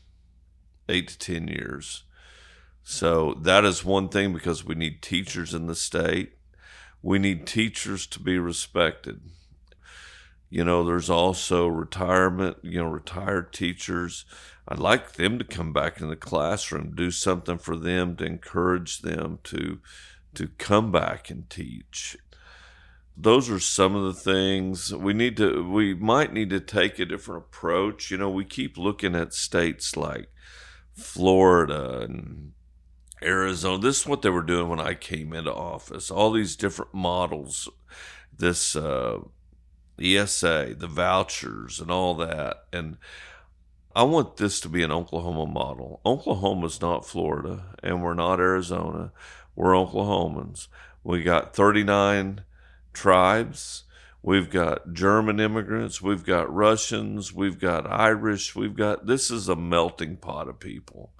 eight 0.88 1.08
to 1.08 1.18
ten 1.18 1.48
years. 1.48 2.04
So 2.82 3.34
that 3.42 3.64
is 3.64 3.84
one 3.84 4.08
thing 4.08 4.32
because 4.32 4.64
we 4.64 4.74
need 4.74 5.02
teachers 5.02 5.54
in 5.54 5.66
the 5.66 5.74
state. 5.74 6.34
We 7.02 7.18
need 7.18 7.46
teachers 7.46 8.06
to 8.08 8.20
be 8.20 8.38
respected. 8.38 9.20
You 10.48 10.64
know, 10.64 10.84
there's 10.84 11.10
also 11.10 11.66
retirement, 11.66 12.58
you 12.62 12.78
know, 12.78 12.88
retired 12.88 13.52
teachers. 13.52 14.24
I'd 14.68 14.78
like 14.78 15.12
them 15.12 15.38
to 15.38 15.44
come 15.44 15.72
back 15.72 16.00
in 16.00 16.08
the 16.08 16.16
classroom, 16.16 16.94
do 16.94 17.10
something 17.10 17.58
for 17.58 17.76
them 17.76 18.16
to 18.16 18.24
encourage 18.24 19.00
them 19.00 19.38
to 19.44 19.80
to 20.34 20.48
come 20.58 20.92
back 20.92 21.30
and 21.30 21.48
teach. 21.48 22.16
Those 23.16 23.48
are 23.48 23.58
some 23.58 23.94
of 23.94 24.04
the 24.04 24.20
things 24.20 24.94
we 24.94 25.14
need 25.14 25.36
to 25.38 25.68
we 25.68 25.94
might 25.94 26.32
need 26.32 26.50
to 26.50 26.60
take 26.60 26.98
a 26.98 27.06
different 27.06 27.44
approach. 27.44 28.10
You 28.10 28.18
know, 28.18 28.30
we 28.30 28.44
keep 28.44 28.76
looking 28.76 29.14
at 29.16 29.34
states 29.34 29.96
like 29.96 30.28
Florida 30.94 32.00
and 32.00 32.52
Arizona. 33.22 33.78
This 33.78 34.00
is 34.00 34.06
what 34.06 34.22
they 34.22 34.30
were 34.30 34.42
doing 34.42 34.68
when 34.68 34.80
I 34.80 34.94
came 34.94 35.32
into 35.32 35.52
office. 35.52 36.10
All 36.10 36.30
these 36.30 36.56
different 36.56 36.94
models, 36.94 37.68
this 38.36 38.76
uh, 38.76 39.20
ESA, 40.00 40.74
the 40.78 40.86
vouchers, 40.86 41.80
and 41.80 41.90
all 41.90 42.14
that. 42.16 42.64
And 42.72 42.98
I 43.94 44.02
want 44.02 44.36
this 44.36 44.60
to 44.60 44.68
be 44.68 44.82
an 44.82 44.92
Oklahoma 44.92 45.46
model. 45.46 46.00
Oklahoma's 46.04 46.80
not 46.80 47.06
Florida, 47.06 47.76
and 47.82 48.02
we're 48.02 48.14
not 48.14 48.40
Arizona. 48.40 49.12
We're 49.54 49.72
Oklahomans. 49.72 50.68
We 51.02 51.22
got 51.22 51.54
39 51.56 52.42
tribes. 52.92 53.84
We've 54.22 54.50
got 54.50 54.92
German 54.92 55.38
immigrants. 55.40 56.02
We've 56.02 56.24
got 56.24 56.52
Russians. 56.52 57.32
We've 57.32 57.58
got 57.58 57.90
Irish. 57.90 58.56
We've 58.56 58.76
got 58.76 59.06
this 59.06 59.30
is 59.30 59.48
a 59.48 59.56
melting 59.56 60.16
pot 60.16 60.48
of 60.48 60.58
people 60.58 61.12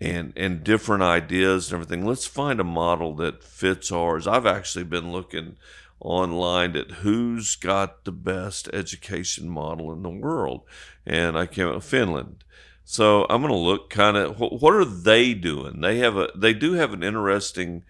and 0.00 0.32
and 0.36 0.64
different 0.64 1.02
ideas 1.02 1.70
and 1.70 1.80
everything. 1.80 2.04
Let's 2.04 2.26
find 2.26 2.60
a 2.60 2.64
model 2.64 3.14
that 3.16 3.44
fits 3.44 3.92
ours. 3.92 4.26
I've 4.26 4.46
actually 4.46 4.84
been 4.84 5.12
looking 5.12 5.56
online 6.04 6.76
at 6.76 6.90
who's 6.90 7.56
got 7.56 8.04
the 8.04 8.12
best 8.12 8.68
education 8.72 9.48
model 9.48 9.92
in 9.92 10.02
the 10.02 10.10
world, 10.10 10.60
and 11.04 11.36
I 11.36 11.46
came 11.46 11.66
up 11.66 11.76
with 11.76 11.84
Finland. 11.84 12.44
So 12.84 13.26
I'm 13.30 13.40
going 13.40 13.52
to 13.52 13.58
look 13.58 13.88
kind 13.88 14.16
of 14.16 14.38
what, 14.38 14.60
what, 14.60 14.74
are 14.74 14.84
they 14.84 15.32
doing? 15.32 15.80
They 15.80 15.98
have 15.98 16.16
a 16.16 16.28
they 16.36 16.52
do 16.52 16.74
have 16.74 16.92
an 16.92 17.02
interesting 17.02 17.84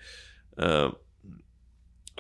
uh, 0.57 0.92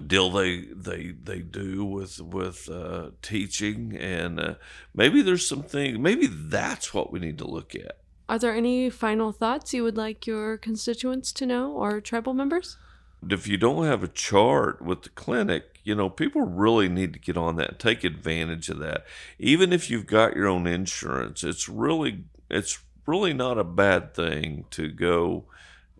deal 0.04 0.28
they 0.30 0.62
they 0.74 1.12
they 1.22 1.38
do 1.38 1.84
with 1.84 2.20
with 2.20 2.68
uh, 2.68 3.10
teaching, 3.22 3.96
and 3.96 4.40
uh, 4.40 4.54
maybe 4.92 5.22
there's 5.22 5.48
something. 5.48 6.02
Maybe 6.02 6.26
that's 6.26 6.92
what 6.92 7.12
we 7.12 7.20
need 7.20 7.38
to 7.38 7.46
look 7.46 7.74
at. 7.76 7.98
Are 8.28 8.38
there 8.38 8.54
any 8.54 8.90
final 8.90 9.32
thoughts 9.32 9.72
you 9.72 9.84
would 9.84 9.96
like 9.96 10.26
your 10.26 10.56
constituents 10.56 11.30
to 11.34 11.46
know 11.46 11.72
or 11.72 12.00
tribal 12.00 12.34
members? 12.34 12.78
If 13.28 13.46
you 13.46 13.56
don't 13.56 13.84
have 13.84 14.02
a 14.02 14.08
chart 14.08 14.82
with 14.82 15.02
the 15.02 15.10
clinic, 15.10 15.73
you 15.84 15.94
know, 15.94 16.08
people 16.08 16.42
really 16.42 16.88
need 16.88 17.12
to 17.12 17.18
get 17.18 17.36
on 17.36 17.56
that 17.56 17.68
and 17.68 17.78
take 17.78 18.04
advantage 18.04 18.68
of 18.68 18.78
that. 18.78 19.04
Even 19.38 19.72
if 19.72 19.90
you've 19.90 20.06
got 20.06 20.34
your 20.34 20.46
own 20.46 20.66
insurance, 20.66 21.44
it's 21.44 21.68
really 21.68 22.24
it's 22.50 22.78
really 23.06 23.32
not 23.32 23.58
a 23.58 23.64
bad 23.64 24.14
thing 24.14 24.64
to 24.70 24.88
go 24.88 25.44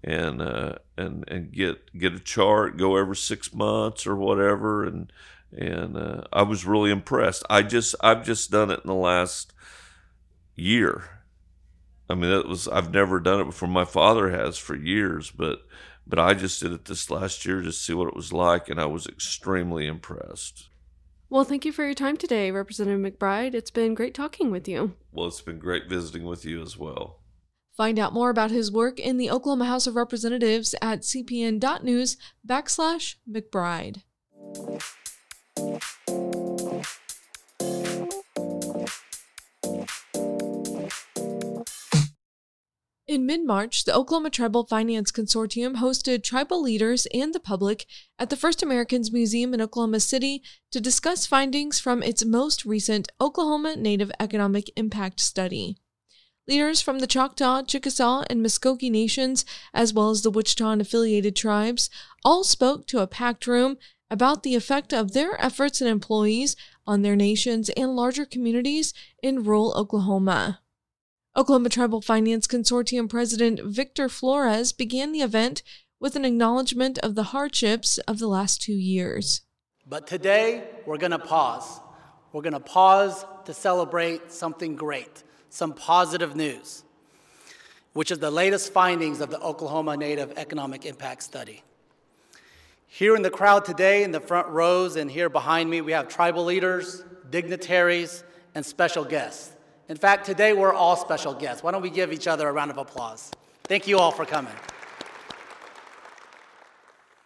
and 0.02 0.42
uh, 0.42 0.76
and 0.96 1.24
and 1.28 1.52
get 1.52 1.96
get 1.96 2.14
a 2.14 2.20
chart, 2.20 2.76
go 2.76 2.96
every 2.96 3.16
six 3.16 3.54
months 3.54 4.06
or 4.06 4.16
whatever, 4.16 4.84
and 4.84 5.12
and 5.52 5.96
uh, 5.96 6.22
I 6.32 6.42
was 6.42 6.64
really 6.64 6.90
impressed. 6.90 7.44
I 7.48 7.62
just 7.62 7.94
I've 8.00 8.24
just 8.24 8.50
done 8.50 8.70
it 8.70 8.80
in 8.82 8.88
the 8.88 8.94
last 8.94 9.52
year 10.56 11.14
I 12.08 12.14
mean, 12.14 12.30
that 12.30 12.46
was 12.46 12.68
I've 12.68 12.92
never 12.92 13.18
done 13.18 13.40
it 13.40 13.44
before. 13.44 13.68
My 13.68 13.84
father 13.84 14.30
has 14.30 14.58
for 14.58 14.74
years, 14.74 15.30
but 15.30 15.60
but 16.06 16.18
I 16.18 16.34
just 16.34 16.60
did 16.60 16.72
it 16.72 16.84
this 16.84 17.10
last 17.10 17.44
year 17.44 17.62
to 17.62 17.72
see 17.72 17.94
what 17.94 18.08
it 18.08 18.16
was 18.16 18.32
like, 18.32 18.68
and 18.68 18.80
I 18.80 18.86
was 18.86 19.06
extremely 19.06 19.86
impressed. 19.86 20.68
Well, 21.30 21.44
thank 21.44 21.64
you 21.64 21.72
for 21.72 21.84
your 21.84 21.94
time 21.94 22.16
today, 22.16 22.50
Representative 22.50 23.00
McBride. 23.00 23.54
It's 23.54 23.70
been 23.70 23.94
great 23.94 24.14
talking 24.14 24.50
with 24.50 24.68
you. 24.68 24.94
Well, 25.10 25.26
it's 25.26 25.40
been 25.40 25.58
great 25.58 25.88
visiting 25.88 26.24
with 26.24 26.44
you 26.44 26.62
as 26.62 26.76
well. 26.78 27.20
Find 27.76 27.98
out 27.98 28.12
more 28.12 28.30
about 28.30 28.52
his 28.52 28.70
work 28.70 29.00
in 29.00 29.16
the 29.16 29.30
Oklahoma 29.30 29.64
House 29.64 29.88
of 29.88 29.96
Representatives 29.96 30.76
at 30.80 31.00
cpn.news 31.00 32.16
backslash 32.46 33.16
McBride. 33.28 34.02
In 43.14 43.26
mid 43.26 43.44
March, 43.44 43.84
the 43.84 43.94
Oklahoma 43.94 44.28
Tribal 44.28 44.66
Finance 44.66 45.12
Consortium 45.12 45.76
hosted 45.76 46.24
tribal 46.24 46.60
leaders 46.60 47.06
and 47.14 47.32
the 47.32 47.38
public 47.38 47.86
at 48.18 48.28
the 48.28 48.36
First 48.36 48.60
Americans 48.60 49.12
Museum 49.12 49.54
in 49.54 49.60
Oklahoma 49.60 50.00
City 50.00 50.42
to 50.72 50.80
discuss 50.80 51.24
findings 51.24 51.78
from 51.78 52.02
its 52.02 52.24
most 52.24 52.64
recent 52.64 53.12
Oklahoma 53.20 53.76
Native 53.76 54.10
Economic 54.18 54.68
Impact 54.74 55.20
Study. 55.20 55.76
Leaders 56.48 56.80
from 56.80 56.98
the 56.98 57.06
Choctaw, 57.06 57.62
Chickasaw, 57.62 58.24
and 58.28 58.42
Muscogee 58.42 58.90
nations, 58.90 59.44
as 59.72 59.94
well 59.94 60.10
as 60.10 60.22
the 60.22 60.30
Wichita 60.32 60.72
and 60.72 60.82
affiliated 60.82 61.36
tribes, 61.36 61.90
all 62.24 62.42
spoke 62.42 62.84
to 62.88 62.98
a 62.98 63.06
packed 63.06 63.46
room 63.46 63.76
about 64.10 64.42
the 64.42 64.56
effect 64.56 64.92
of 64.92 65.12
their 65.12 65.40
efforts 65.40 65.80
and 65.80 65.88
employees 65.88 66.56
on 66.84 67.02
their 67.02 67.14
nations 67.14 67.68
and 67.76 67.94
larger 67.94 68.26
communities 68.26 68.92
in 69.22 69.44
rural 69.44 69.72
Oklahoma. 69.76 70.58
Oklahoma 71.36 71.68
Tribal 71.68 72.00
Finance 72.00 72.46
Consortium 72.46 73.08
President 73.08 73.60
Victor 73.60 74.08
Flores 74.08 74.72
began 74.72 75.10
the 75.10 75.22
event 75.22 75.64
with 75.98 76.14
an 76.14 76.24
acknowledgement 76.24 76.96
of 76.98 77.16
the 77.16 77.24
hardships 77.24 77.98
of 77.98 78.20
the 78.20 78.28
last 78.28 78.62
two 78.62 78.74
years. 78.74 79.40
But 79.84 80.06
today, 80.06 80.62
we're 80.86 80.96
going 80.96 81.10
to 81.10 81.18
pause. 81.18 81.80
We're 82.32 82.42
going 82.42 82.52
to 82.52 82.60
pause 82.60 83.26
to 83.46 83.52
celebrate 83.52 84.30
something 84.30 84.76
great, 84.76 85.24
some 85.50 85.72
positive 85.72 86.36
news, 86.36 86.84
which 87.94 88.12
is 88.12 88.20
the 88.20 88.30
latest 88.30 88.72
findings 88.72 89.20
of 89.20 89.30
the 89.30 89.40
Oklahoma 89.40 89.96
Native 89.96 90.34
Economic 90.36 90.86
Impact 90.86 91.20
Study. 91.20 91.64
Here 92.86 93.16
in 93.16 93.22
the 93.22 93.30
crowd 93.30 93.64
today, 93.64 94.04
in 94.04 94.12
the 94.12 94.20
front 94.20 94.46
rows, 94.46 94.94
and 94.94 95.10
here 95.10 95.28
behind 95.28 95.68
me, 95.68 95.80
we 95.80 95.90
have 95.90 96.06
tribal 96.06 96.44
leaders, 96.44 97.02
dignitaries, 97.28 98.22
and 98.54 98.64
special 98.64 99.04
guests. 99.04 99.53
In 99.88 99.96
fact, 99.96 100.24
today 100.24 100.54
we're 100.54 100.72
all 100.72 100.96
special 100.96 101.34
guests. 101.34 101.62
Why 101.62 101.70
don't 101.70 101.82
we 101.82 101.90
give 101.90 102.12
each 102.12 102.26
other 102.26 102.48
a 102.48 102.52
round 102.52 102.70
of 102.70 102.78
applause? 102.78 103.30
Thank 103.64 103.86
you 103.86 103.98
all 103.98 104.10
for 104.10 104.24
coming. 104.24 104.54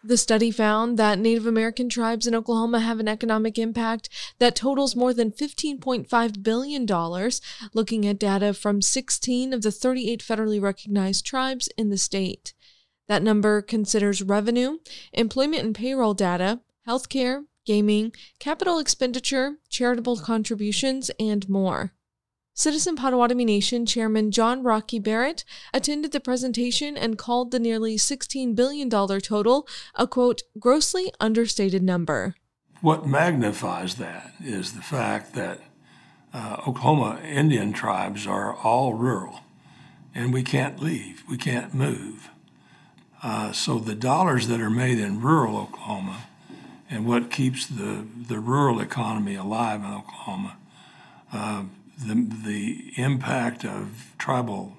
The 0.02 0.16
study 0.16 0.50
found 0.50 0.96
that 0.98 1.18
Native 1.18 1.46
American 1.46 1.88
tribes 1.88 2.26
in 2.26 2.34
Oklahoma 2.34 2.80
have 2.80 3.00
an 3.00 3.08
economic 3.08 3.58
impact 3.58 4.08
that 4.38 4.56
totals 4.56 4.96
more 4.96 5.12
than 5.12 5.30
$15.5 5.30 6.42
billion, 6.42 6.86
looking 7.74 8.06
at 8.06 8.18
data 8.18 8.54
from 8.54 8.80
16 8.80 9.52
of 9.52 9.62
the 9.62 9.72
38 9.72 10.22
federally 10.22 10.62
recognized 10.62 11.26
tribes 11.26 11.68
in 11.76 11.90
the 11.90 11.98
state. 11.98 12.54
That 13.08 13.22
number 13.22 13.60
considers 13.60 14.22
revenue, 14.22 14.78
employment 15.12 15.64
and 15.64 15.74
payroll 15.74 16.14
data, 16.14 16.60
healthcare, 16.86 17.44
gaming, 17.66 18.12
capital 18.38 18.78
expenditure, 18.78 19.56
charitable 19.68 20.18
contributions, 20.18 21.10
and 21.18 21.48
more. 21.48 21.92
Citizen 22.58 22.96
Potawatomi 22.96 23.44
Nation 23.44 23.86
Chairman 23.86 24.32
John 24.32 24.64
Rocky 24.64 24.98
Barrett 24.98 25.44
attended 25.72 26.10
the 26.10 26.18
presentation 26.18 26.96
and 26.96 27.16
called 27.16 27.52
the 27.52 27.60
nearly 27.60 27.94
$16 27.94 28.56
billion 28.56 28.90
total 28.90 29.68
a 29.94 30.08
quote, 30.08 30.42
grossly 30.58 31.12
understated 31.20 31.84
number. 31.84 32.34
What 32.80 33.06
magnifies 33.06 33.94
that 33.98 34.32
is 34.42 34.72
the 34.72 34.82
fact 34.82 35.34
that 35.34 35.60
uh, 36.34 36.56
Oklahoma 36.66 37.20
Indian 37.22 37.72
tribes 37.72 38.26
are 38.26 38.56
all 38.56 38.92
rural 38.94 39.38
and 40.12 40.32
we 40.32 40.42
can't 40.42 40.82
leave, 40.82 41.22
we 41.30 41.36
can't 41.36 41.72
move. 41.72 42.28
Uh, 43.22 43.52
so 43.52 43.78
the 43.78 43.94
dollars 43.94 44.48
that 44.48 44.60
are 44.60 44.68
made 44.68 44.98
in 44.98 45.20
rural 45.20 45.56
Oklahoma 45.56 46.26
and 46.90 47.06
what 47.06 47.30
keeps 47.30 47.68
the, 47.68 48.04
the 48.26 48.40
rural 48.40 48.80
economy 48.80 49.36
alive 49.36 49.84
in 49.84 49.92
Oklahoma 49.92 50.56
uh, 51.32 51.62
the, 51.98 52.14
the 52.44 52.92
impact 52.96 53.64
of 53.64 54.14
tribal, 54.18 54.76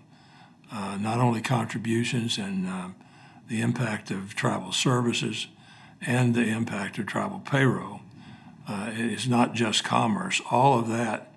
uh, 0.72 0.98
not 1.00 1.20
only 1.20 1.42
contributions 1.42 2.38
and 2.38 2.68
uh, 2.68 2.90
the 3.48 3.62
impact 3.62 4.12
of 4.12 4.36
tribal 4.36 4.72
services 4.72 5.48
and 6.02 6.34
the 6.34 6.46
impact 6.46 6.98
of 6.98 7.06
tribal 7.06 7.40
payroll. 7.40 8.02
Uh, 8.68 8.92
it's 8.94 9.28
not 9.28 9.54
just 9.54 9.84
commerce, 9.84 10.42
all 10.52 10.80
of 10.80 10.88
that 10.88 11.34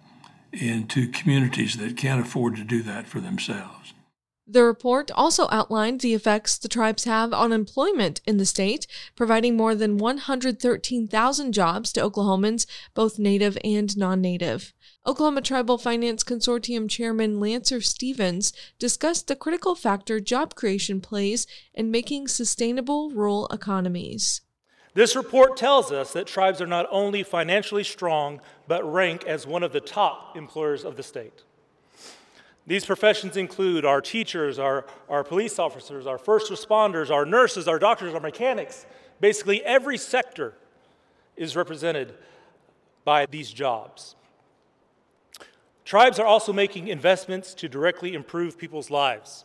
into 0.53 1.09
communities 1.09 1.79
that 1.79 1.97
can't 1.97 2.25
afford 2.25 2.57
to 2.57 2.65
do 2.65 2.83
that 2.83 3.07
for 3.07 3.21
themselves. 3.21 3.95
The 4.47 4.65
report 4.65 5.11
also 5.13 5.49
outlined 5.51 6.01
the 6.01 6.15
effects 6.15 6.59
the 6.59 6.69
tribes 6.69 7.05
have 7.05 7.33
on 7.33 7.53
employment 7.53 8.21
in 8.27 8.37
the 8.37 8.45
state, 8.45 8.87
providing 9.17 9.57
more 9.57 9.75
than 9.75 9.97
113,000 9.97 11.53
jobs 11.53 11.93
to 11.93 12.03
Oklahomans, 12.03 12.67
both 12.93 13.19
native 13.19 13.57
and 13.65 13.97
non 13.97 14.21
native. 14.21 14.75
Oklahoma 15.05 15.43
Tribal 15.43 15.79
Finance 15.79 16.23
Consortium 16.23 16.89
Chairman 16.89 17.41
Lancer 17.41 17.81
Stevens 17.81 18.53
discussed 18.79 19.27
the 19.27 19.35
critical 19.35 19.75
factor 19.75 20.21
job 20.21 20.55
creation 20.55 21.01
plays 21.01 21.45
in 21.75 21.91
making 21.91 22.29
sustainable 22.29 23.11
rural 23.11 23.49
economies. 23.49 24.43
This 24.95 25.17
report 25.17 25.57
tells 25.57 25.91
us 25.91 26.13
that 26.13 26.29
tribes 26.29 26.61
are 26.61 26.69
not 26.69 26.87
only 26.89 27.25
financially 27.25 27.83
strong, 27.83 28.41
but 28.69 28.89
rank 28.89 29.25
as 29.25 29.45
one 29.45 29.65
of 29.65 29.73
the 29.73 29.81
top 29.81 30.37
employers 30.37 30.85
of 30.85 30.97
the 30.97 31.03
state. 31.03 31.43
These 32.65 32.85
professions 32.85 33.37
include 33.37 33.85
our 33.85 34.01
teachers, 34.01 34.61
our, 34.61 34.87
our 35.09 35.25
police 35.25 35.59
officers, 35.59 36.07
our 36.07 36.19
first 36.19 36.49
responders, 36.49 37.11
our 37.11 37.27
nurses, 37.27 37.67
our 37.67 37.81
doctors, 37.81 38.15
our 38.15 38.21
mechanics. 38.21 38.87
Basically, 39.19 39.65
every 39.65 39.99
sector 39.99 40.55
is 41.37 41.57
represented 41.57 42.15
by 43.05 43.27
these 43.27 43.53
jobs. 43.53 44.15
Tribes 45.93 46.19
are 46.19 46.25
also 46.25 46.55
making 46.55 46.89
investments 46.89 47.53
to 47.53 47.69
directly 47.69 48.15
improve 48.15 48.57
people's 48.57 48.91
lives. 48.91 49.45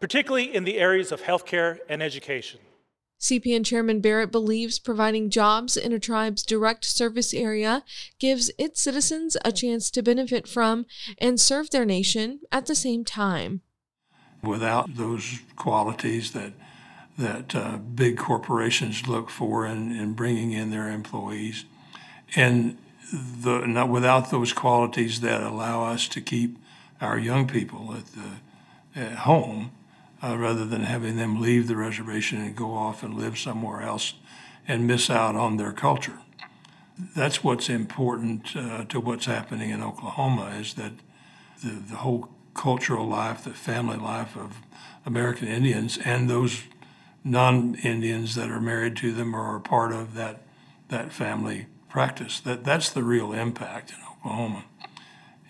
particularly 0.00 0.54
in 0.54 0.64
the 0.64 0.78
areas 0.78 1.12
of 1.12 1.20
healthcare 1.20 1.80
and 1.86 2.02
education. 2.02 2.60
CPN 3.20 3.62
Chairman 3.62 4.00
Barrett 4.00 4.32
believes 4.32 4.78
providing 4.78 5.28
jobs 5.28 5.76
in 5.76 5.92
a 5.92 5.98
tribe's 5.98 6.42
direct 6.42 6.86
service 6.86 7.34
area 7.34 7.84
gives 8.18 8.50
its 8.58 8.80
citizens 8.80 9.36
a 9.44 9.52
chance 9.52 9.90
to 9.90 10.02
benefit 10.02 10.48
from 10.48 10.86
and 11.18 11.38
serve 11.38 11.68
their 11.68 11.84
nation 11.84 12.40
at 12.50 12.64
the 12.64 12.74
same 12.74 13.04
time. 13.04 13.60
Without 14.42 14.96
those 14.96 15.40
qualities 15.56 16.32
that 16.32 16.54
that 17.18 17.54
uh, 17.54 17.76
big 17.76 18.16
corporations 18.16 19.06
look 19.06 19.28
for 19.28 19.66
in, 19.66 19.94
in 19.94 20.14
bringing 20.14 20.52
in 20.52 20.70
their 20.70 20.88
employees, 20.90 21.66
and 22.34 22.78
the, 23.12 23.66
not 23.66 23.88
without 23.88 24.30
those 24.30 24.52
qualities 24.52 25.20
that 25.20 25.42
allow 25.42 25.84
us 25.84 26.08
to 26.08 26.20
keep 26.20 26.58
our 27.00 27.18
young 27.18 27.46
people 27.46 27.94
at 27.94 28.06
the 28.06 29.00
at 29.00 29.18
home 29.18 29.70
uh, 30.22 30.36
rather 30.36 30.64
than 30.64 30.82
having 30.82 31.16
them 31.16 31.40
leave 31.40 31.68
the 31.68 31.76
reservation 31.76 32.40
and 32.40 32.56
go 32.56 32.72
off 32.72 33.02
and 33.02 33.14
live 33.14 33.38
somewhere 33.38 33.82
else 33.82 34.14
and 34.66 34.86
miss 34.86 35.10
out 35.10 35.36
on 35.36 35.58
their 35.58 35.72
culture. 35.72 36.18
That's 37.14 37.44
what's 37.44 37.68
important 37.68 38.56
uh, 38.56 38.84
to 38.84 38.98
what's 38.98 39.26
happening 39.26 39.70
in 39.70 39.82
Oklahoma 39.82 40.56
is 40.58 40.74
that 40.74 40.92
the, 41.62 41.70
the 41.70 41.96
whole 41.96 42.30
cultural 42.54 43.06
life, 43.06 43.44
the 43.44 43.50
family 43.50 43.98
life 43.98 44.34
of 44.34 44.62
American 45.04 45.46
Indians 45.46 45.98
and 45.98 46.28
those 46.28 46.62
non-Indians 47.22 48.34
that 48.34 48.50
are 48.50 48.60
married 48.60 48.96
to 48.96 49.12
them 49.12 49.36
or 49.36 49.56
are 49.56 49.60
part 49.60 49.92
of 49.92 50.14
that 50.14 50.42
that 50.88 51.12
family 51.12 51.66
practice. 51.96 52.40
That 52.40 52.62
that's 52.62 52.90
the 52.90 53.02
real 53.02 53.32
impact 53.32 53.90
in 53.90 53.96
Oklahoma, 54.06 54.66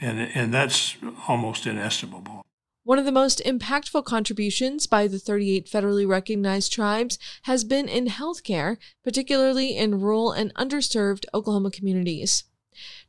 and 0.00 0.20
and 0.20 0.54
that's 0.54 0.96
almost 1.26 1.66
inestimable. 1.66 2.42
One 2.84 3.00
of 3.00 3.04
the 3.04 3.10
most 3.10 3.42
impactful 3.44 4.04
contributions 4.04 4.86
by 4.86 5.08
the 5.08 5.18
38 5.18 5.66
federally 5.66 6.06
recognized 6.06 6.72
tribes 6.72 7.18
has 7.50 7.64
been 7.64 7.88
in 7.88 8.06
healthcare, 8.06 8.76
particularly 9.02 9.76
in 9.76 10.00
rural 10.00 10.30
and 10.30 10.54
underserved 10.54 11.24
Oklahoma 11.34 11.72
communities. 11.72 12.44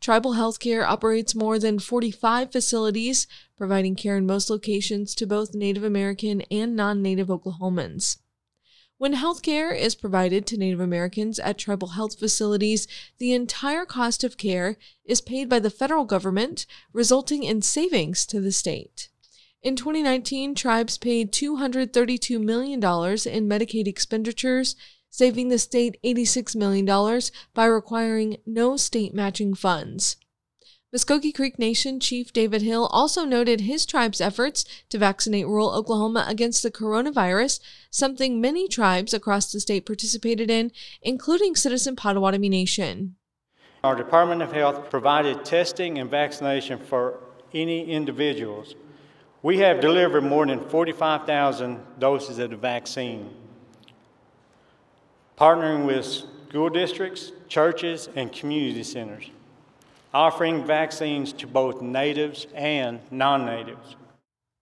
Tribal 0.01 0.33
healthcare 0.33 0.83
operates 0.83 1.35
more 1.35 1.59
than 1.59 1.77
45 1.77 2.51
facilities, 2.51 3.27
providing 3.55 3.95
care 3.95 4.17
in 4.17 4.25
most 4.25 4.49
locations 4.49 5.13
to 5.13 5.27
both 5.27 5.53
Native 5.53 5.83
American 5.83 6.41
and 6.49 6.75
non 6.75 7.03
Native 7.03 7.27
Oklahomans. 7.27 8.17
When 8.99 9.13
health 9.13 9.43
care 9.43 9.71
is 9.71 9.93
provided 9.93 10.47
to 10.47 10.57
Native 10.57 10.79
Americans 10.79 11.37
at 11.37 11.59
tribal 11.59 11.89
health 11.89 12.17
facilities, 12.17 12.87
the 13.19 13.31
entire 13.31 13.85
cost 13.85 14.23
of 14.23 14.37
care 14.37 14.77
is 15.05 15.21
paid 15.21 15.47
by 15.47 15.59
the 15.59 15.69
federal 15.69 16.03
government, 16.03 16.65
resulting 16.93 17.43
in 17.43 17.61
savings 17.61 18.25
to 18.25 18.41
the 18.41 18.51
state. 18.51 19.09
In 19.61 19.75
2019, 19.75 20.55
tribes 20.55 20.97
paid 20.97 21.31
$232 21.31 22.41
million 22.41 22.79
in 22.79 23.49
Medicaid 23.49 23.87
expenditures, 23.87 24.75
saving 25.11 25.49
the 25.49 25.59
state 25.59 25.97
$86 26.03 26.55
million 26.55 27.21
by 27.53 27.65
requiring 27.65 28.37
no 28.47 28.77
state 28.77 29.13
matching 29.13 29.53
funds. 29.53 30.15
Muscogee 30.97 31.31
Creek 31.31 31.59
Nation 31.59 31.99
Chief 31.99 32.33
David 32.33 32.63
Hill 32.63 32.87
also 32.87 33.23
noted 33.23 33.61
his 33.61 33.85
tribe's 33.85 34.19
efforts 34.19 34.65
to 34.89 34.97
vaccinate 34.97 35.45
rural 35.45 35.69
Oklahoma 35.69 36.25
against 36.27 36.63
the 36.63 36.71
coronavirus, 36.71 37.59
something 37.91 38.41
many 38.41 38.67
tribes 38.67 39.13
across 39.13 39.51
the 39.51 39.59
state 39.59 39.85
participated 39.85 40.49
in, 40.49 40.71
including 41.03 41.55
Citizen 41.55 41.95
Potawatomi 41.95 42.49
Nation. 42.49 43.15
Our 43.83 43.95
Department 43.95 44.41
of 44.41 44.51
Health 44.51 44.89
provided 44.89 45.45
testing 45.45 45.99
and 45.99 46.09
vaccination 46.09 46.79
for 46.79 47.19
any 47.53 47.91
individuals. 47.91 48.73
We 49.43 49.59
have 49.59 49.79
delivered 49.79 50.23
more 50.23 50.47
than 50.47 50.67
45,000 50.67 51.79
doses 51.99 52.39
of 52.39 52.49
the 52.49 52.57
vaccine, 52.57 53.29
partnering 55.39 55.85
with 55.85 56.07
school 56.49 56.69
districts, 56.71 57.33
churches, 57.47 58.09
and 58.15 58.31
community 58.31 58.81
centers 58.81 59.29
offering 60.13 60.65
vaccines 60.65 61.33
to 61.33 61.47
both 61.47 61.81
natives 61.81 62.47
and 62.53 62.99
non 63.11 63.45
natives. 63.45 63.95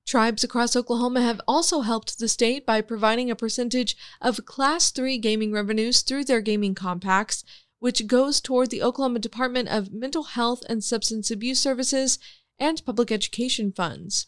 Tribes 0.05 0.43
across 0.43 0.75
Oklahoma 0.75 1.21
have 1.21 1.41
also 1.47 1.81
helped 1.81 2.19
the 2.19 2.27
state 2.27 2.65
by 2.65 2.81
providing 2.81 3.31
a 3.31 3.36
percentage 3.36 3.97
of 4.21 4.45
Class 4.45 4.91
3 4.91 5.17
gaming 5.17 5.51
revenues 5.51 6.01
through 6.01 6.25
their 6.25 6.41
gaming 6.41 6.75
compacts, 6.75 7.43
which 7.79 8.05
goes 8.05 8.39
toward 8.39 8.69
the 8.69 8.84
Oklahoma 8.84 9.19
Department 9.19 9.67
of 9.69 9.91
Mental 9.91 10.23
Health 10.23 10.63
and 10.69 10.84
Substance 10.84 11.31
Abuse 11.31 11.60
Services 11.60 12.19
and 12.60 12.86
Public 12.86 13.12
Education 13.12 13.71
funds. 13.71 14.27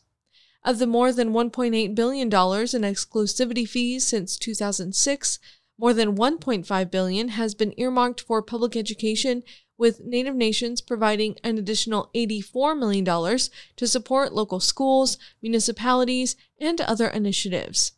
Of 0.63 0.80
the 0.80 0.88
more 0.88 1.13
than 1.13 1.32
$1.8 1.32 1.95
billion 1.95 2.27
in 2.27 2.32
exclusivity 2.32 3.69
fees 3.69 4.06
since 4.06 4.36
2006, 4.38 5.39
more 5.77 5.93
than 5.93 6.17
1.5 6.17 6.91
billion 6.91 7.30
has 7.30 7.53
been 7.53 7.73
earmarked 7.77 8.21
for 8.21 8.41
public 8.41 8.75
education 8.75 9.43
with 9.78 10.04
Native 10.04 10.36
nations 10.36 10.82
providing 10.82 11.36
an 11.44 11.58
additional 11.58 12.10
$84 12.16 12.78
million 12.78 13.06
to 13.06 13.88
support 13.88 14.34
local 14.34 14.60
schools, 14.60 15.18
municipalities, 15.42 16.36
and 16.60 16.82
other 16.82 17.08
initiatives. 17.08 17.94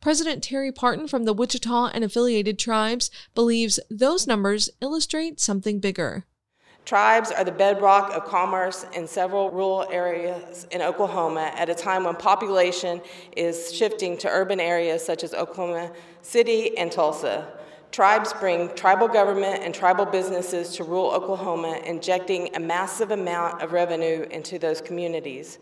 President 0.00 0.42
Terri 0.42 0.74
Parton 0.74 1.08
from 1.08 1.24
the 1.24 1.32
Wichita 1.32 1.86
and 1.86 2.04
affiliated 2.04 2.58
tribes 2.58 3.10
believes 3.34 3.80
those 3.90 4.26
numbers 4.26 4.70
illustrate 4.80 5.40
something 5.40 5.80
bigger. 5.80 6.24
Tribes 6.84 7.30
are 7.30 7.44
the 7.44 7.52
bedrock 7.52 8.10
of 8.12 8.24
commerce 8.24 8.86
in 8.94 9.06
several 9.06 9.50
rural 9.50 9.86
areas 9.92 10.66
in 10.70 10.82
Oklahoma 10.82 11.52
at 11.54 11.68
a 11.68 11.74
time 11.74 12.04
when 12.04 12.16
population 12.16 13.00
is 13.36 13.72
shifting 13.72 14.16
to 14.18 14.28
urban 14.28 14.58
areas 14.58 15.04
such 15.04 15.22
as 15.22 15.34
Oklahoma 15.34 15.92
City 16.22 16.76
and 16.76 16.90
Tulsa. 16.90 17.59
Tribes 17.90 18.32
bring 18.34 18.72
tribal 18.76 19.08
government 19.08 19.64
and 19.64 19.74
tribal 19.74 20.06
businesses 20.06 20.76
to 20.76 20.84
rural 20.84 21.10
Oklahoma, 21.10 21.80
injecting 21.84 22.54
a 22.54 22.60
massive 22.60 23.10
amount 23.10 23.62
of 23.62 23.72
revenue 23.72 24.26
into 24.30 24.58
those 24.58 24.80
communities. 24.80 25.58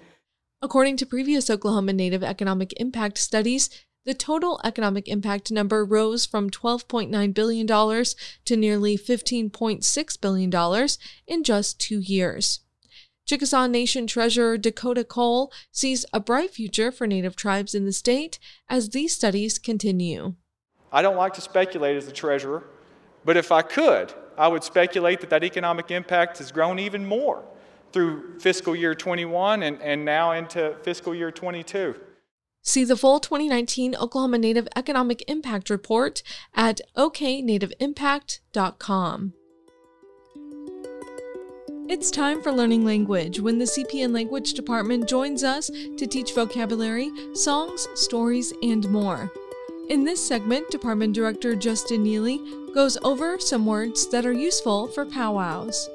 According 0.61 0.99
to 0.99 1.07
previous 1.07 1.49
Oklahoma 1.49 1.95
Native 1.95 2.23
economic 2.23 2.75
impact 2.79 3.17
studies, 3.17 3.71
the 4.05 4.13
total 4.13 4.61
economic 4.63 5.09
impact 5.09 5.51
number 5.51 5.85
rose 5.85 6.27
from 6.27 6.51
$12.9 6.51 7.35
billion 7.35 7.67
to 7.67 8.57
nearly 8.57 8.99
$15.6 8.99 10.21
billion 10.21 10.89
in 11.27 11.45
just 11.45 11.81
two 11.81 12.01
years. 12.01 12.61
Chickasaw 13.27 13.67
Nation 13.67 14.07
Treasurer 14.07 14.57
Dakota 14.57 15.05
Cole 15.05 15.53
sees 15.71 16.07
a 16.13 16.21
bright 16.21 16.51
future 16.51 16.91
for 16.91 17.07
Native 17.07 17.37
tribes 17.37 17.75
in 17.75 17.85
the 17.85 17.93
state 17.93 18.39
as 18.69 18.91
these 18.91 19.15
studies 19.15 19.59
continue. 19.59 20.35
I 20.93 21.03
don't 21.03 21.17
like 21.17 21.35
to 21.35 21.41
speculate 21.41 21.97
as 21.97 22.07
the 22.07 22.13
treasurer, 22.13 22.65
but 23.25 23.37
if 23.37 23.53
I 23.53 23.63
could, 23.63 24.13
I 24.37 24.49
would 24.49 24.65
speculate 24.65 25.21
that 25.21 25.31
that 25.31 25.45
economic 25.45 25.91
impact 25.91 26.39
has 26.39 26.53
grown 26.53 26.79
even 26.79 27.07
more 27.07 27.45
through 27.93 28.39
fiscal 28.39 28.77
year 28.77 28.95
21 28.95 29.63
and, 29.63 29.81
and 29.83 30.05
now 30.05 30.33
into 30.33 30.77
fiscal 30.83 31.15
year 31.15 31.31
22. 31.31 31.95
See 32.63 32.85
the 32.85 32.97
full 32.97 33.21
2019 33.21 33.95
Oklahoma 33.97 34.39
Native 34.39 34.67
Economic 34.77 35.23
Impact 35.29 35.69
Report 35.71 36.23
at 36.55 36.81
oknativeimpact.com. 36.97 39.33
It's 41.89 42.11
time 42.11 42.43
for 42.43 42.53
learning 42.53 42.85
language 42.85 43.41
when 43.41 43.59
the 43.59 43.65
CPN 43.65 44.13
Language 44.13 44.53
Department 44.53 45.09
joins 45.09 45.43
us 45.43 45.69
to 45.69 46.07
teach 46.07 46.35
vocabulary, 46.35 47.11
songs, 47.35 47.89
stories, 47.95 48.53
and 48.63 48.87
more. 48.91 49.33
In 49.89 50.05
this 50.05 50.27
segment, 50.27 50.69
Department 50.71 51.15
Director 51.15 51.57
Justin 51.57 52.03
Neely 52.03 52.43
goes 52.75 52.99
over 53.03 53.41
some 53.41 53.65
words 53.65 54.07
that 54.09 54.27
are 54.27 54.33
useful 54.33 54.89
for 54.89 55.07
powwows. 55.07 55.89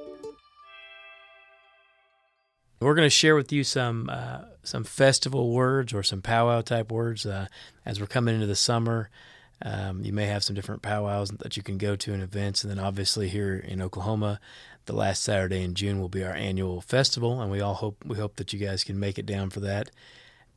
We're 2.80 2.96
going 2.96 3.06
to 3.06 3.12
share 3.12 3.36
with 3.36 3.52
you 3.52 3.64
some 3.64 4.10
uh, 4.10 4.46
some 4.64 4.84
festival 4.84 5.52
words 5.52 5.94
or 5.94 6.02
some 6.02 6.24
powwow 6.24 6.62
type 6.62 6.92
words 6.92 7.28
uh, 7.28 7.46
as 7.86 8.00
we're 8.00 8.08
coming 8.08 8.34
into 8.34 8.48
the 8.48 8.56
summer. 8.56 9.12
Um, 9.62 10.04
you 10.04 10.12
may 10.12 10.26
have 10.26 10.44
some 10.44 10.56
different 10.56 10.82
powwows 10.82 11.30
that 11.30 11.56
you 11.56 11.62
can 11.62 11.78
go 11.78 11.96
to 11.96 12.14
and 12.14 12.24
events, 12.24 12.64
and 12.64 12.72
then 12.72 12.80
obviously 12.80 13.30
here 13.30 13.56
in 13.56 13.80
Oklahoma, 13.80 14.40
the 14.86 14.94
last 14.94 15.22
Saturday 15.22 15.62
in 15.62 15.76
June 15.76 16.02
will 16.02 16.10
be 16.10 16.24
our 16.24 16.34
annual 16.34 16.82
festival, 16.82 17.40
and 17.40 17.52
we 17.52 17.62
all 17.62 17.76
hope 17.76 18.04
we 18.04 18.18
hope 18.18 18.38
that 18.38 18.54
you 18.54 18.60
guys 18.60 18.84
can 18.84 19.00
make 19.00 19.20
it 19.20 19.28
down 19.28 19.52
for 19.52 19.60
that. 19.60 19.92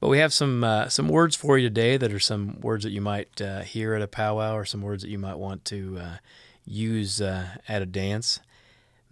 But 0.01 0.09
we 0.09 0.19
have 0.19 0.33
some 0.33 0.63
uh, 0.63 0.89
some 0.89 1.09
words 1.09 1.35
for 1.35 1.57
you 1.59 1.69
today 1.69 1.97
that 1.97 2.13
are 2.13 2.21
some 2.21 2.61
words 2.61 2.85
that 2.85 2.91
you 2.91 3.01
might 3.01 3.41
uh, 3.41 3.61
hear 3.63 3.95
at 3.95 4.03
a 4.03 4.09
powwow 4.09 4.55
or 4.55 4.65
some 4.65 4.83
words 4.83 5.03
that 5.03 5.09
you 5.09 5.19
might 5.19 5.39
want 5.39 5.65
to 5.67 5.99
uh, 5.99 6.17
use 6.67 7.21
uh, 7.21 7.49
at 7.67 7.83
a 7.83 7.87
dance. 7.87 8.41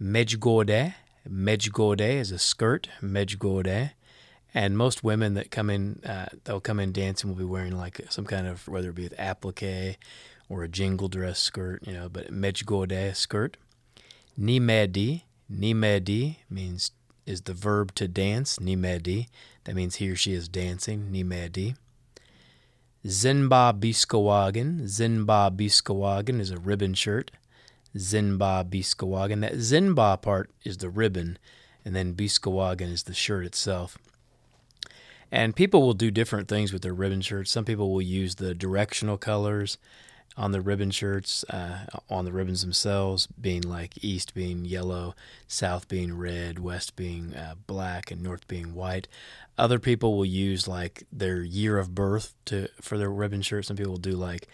Medjugorje. 0.01 0.93
Medjugorje 1.27 2.19
is 2.19 2.31
a 2.31 2.37
skirt. 2.37 2.89
Medjugorje. 3.01 3.91
And 4.53 4.77
most 4.77 5.03
women 5.03 5.33
that 5.33 5.51
come 5.51 5.69
in, 5.69 6.01
uh, 6.05 6.27
they'll 6.43 6.61
come 6.61 6.79
in 6.79 6.93
dancing 6.93 7.29
will 7.29 7.37
be 7.37 7.43
wearing 7.43 7.75
like 7.75 7.99
some 8.09 8.25
kind 8.25 8.47
of, 8.47 8.67
whether 8.67 8.89
it 8.89 8.95
be 8.95 9.03
with 9.03 9.19
applique 9.19 9.97
or 10.47 10.63
a 10.63 10.69
jingle 10.69 11.09
dress 11.09 11.39
skirt, 11.39 11.85
you 11.85 11.93
know, 11.93 12.07
but 12.07 12.31
Medjugorje 12.31 13.15
skirt. 13.15 13.57
Nimedi. 14.39 15.23
Nimedi 15.51 16.37
means 16.49 16.91
is 17.25 17.41
the 17.41 17.53
verb 17.53 17.93
to 17.95 18.07
dance, 18.07 18.59
nimedi. 18.59 19.27
That 19.63 19.75
means 19.75 19.95
he 19.95 20.09
or 20.09 20.15
she 20.15 20.33
is 20.33 20.47
dancing, 20.47 21.09
nimedi. 21.11 21.75
Zinba 23.05 23.79
Biskawagan. 23.79 24.83
Zinba 24.83 25.55
Biskawagan 25.55 26.39
is 26.39 26.51
a 26.51 26.57
ribbon 26.57 26.93
shirt. 26.93 27.31
Zinba 27.95 28.67
Biskawagan. 28.67 29.41
That 29.41 29.53
Zinba 29.53 30.21
part 30.21 30.49
is 30.63 30.77
the 30.77 30.89
ribbon, 30.89 31.37
and 31.83 31.95
then 31.95 32.13
Biskawagan 32.13 32.91
is 32.91 33.03
the 33.03 33.13
shirt 33.13 33.45
itself. 33.45 33.97
And 35.31 35.55
people 35.55 35.81
will 35.81 35.93
do 35.93 36.11
different 36.11 36.47
things 36.47 36.71
with 36.71 36.81
their 36.81 36.93
ribbon 36.93 37.21
shirts. 37.21 37.51
Some 37.51 37.65
people 37.65 37.91
will 37.91 38.01
use 38.01 38.35
the 38.35 38.55
directional 38.55 39.17
colors 39.17 39.77
on 40.37 40.51
the 40.51 40.61
ribbon 40.61 40.91
shirts, 40.91 41.45
uh, 41.49 41.85
on 42.09 42.25
the 42.25 42.33
ribbons 42.33 42.61
themselves, 42.61 43.27
being 43.39 43.61
like 43.61 44.03
east 44.03 44.33
being 44.33 44.65
yellow, 44.65 45.15
south 45.47 45.87
being 45.87 46.17
red, 46.17 46.59
west 46.59 46.95
being 46.95 47.33
uh, 47.33 47.55
black, 47.67 48.11
and 48.11 48.21
north 48.21 48.47
being 48.47 48.73
white. 48.73 49.07
Other 49.57 49.79
people 49.79 50.17
will 50.17 50.25
use 50.25 50.67
like 50.67 51.03
their 51.11 51.41
year 51.41 51.77
of 51.77 51.95
birth 51.95 52.33
to 52.45 52.67
for 52.81 52.97
their 52.97 53.09
ribbon 53.09 53.41
shirts. 53.41 53.69
Some 53.69 53.77
people 53.77 53.93
will 53.93 53.99
do 53.99 54.11
like 54.11 54.47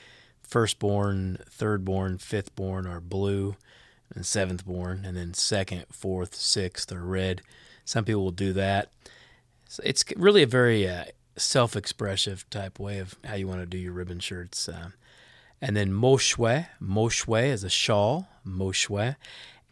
firstborn, 0.43 1.39
thirdborn, 1.49 2.19
fifthborn 2.19 2.87
are 2.87 3.01
blue, 3.01 3.55
and 4.13 4.23
seventhborn, 4.23 5.07
and 5.07 5.17
then 5.17 5.33
second, 5.33 5.85
fourth, 5.91 6.35
sixth 6.35 6.91
are 6.91 7.05
red. 7.05 7.41
Some 7.85 8.05
people 8.05 8.23
will 8.23 8.31
do 8.31 8.53
that. 8.53 8.91
So 9.67 9.81
it's 9.85 10.03
really 10.17 10.43
a 10.43 10.47
very 10.47 10.87
uh, 10.87 11.05
self-expressive 11.37 12.47
type 12.49 12.79
way 12.79 12.99
of 12.99 13.15
how 13.23 13.35
you 13.35 13.47
want 13.47 13.61
to 13.61 13.65
do 13.65 13.77
your 13.77 13.93
ribbon 13.93 14.19
shirts. 14.19 14.67
Uh, 14.67 14.89
and 15.61 15.75
then 15.75 15.91
moshwe, 15.91 16.67
moshwe 16.81 17.47
is 17.47 17.63
a 17.63 17.69
shawl, 17.69 18.27
moshwe. 18.45 19.15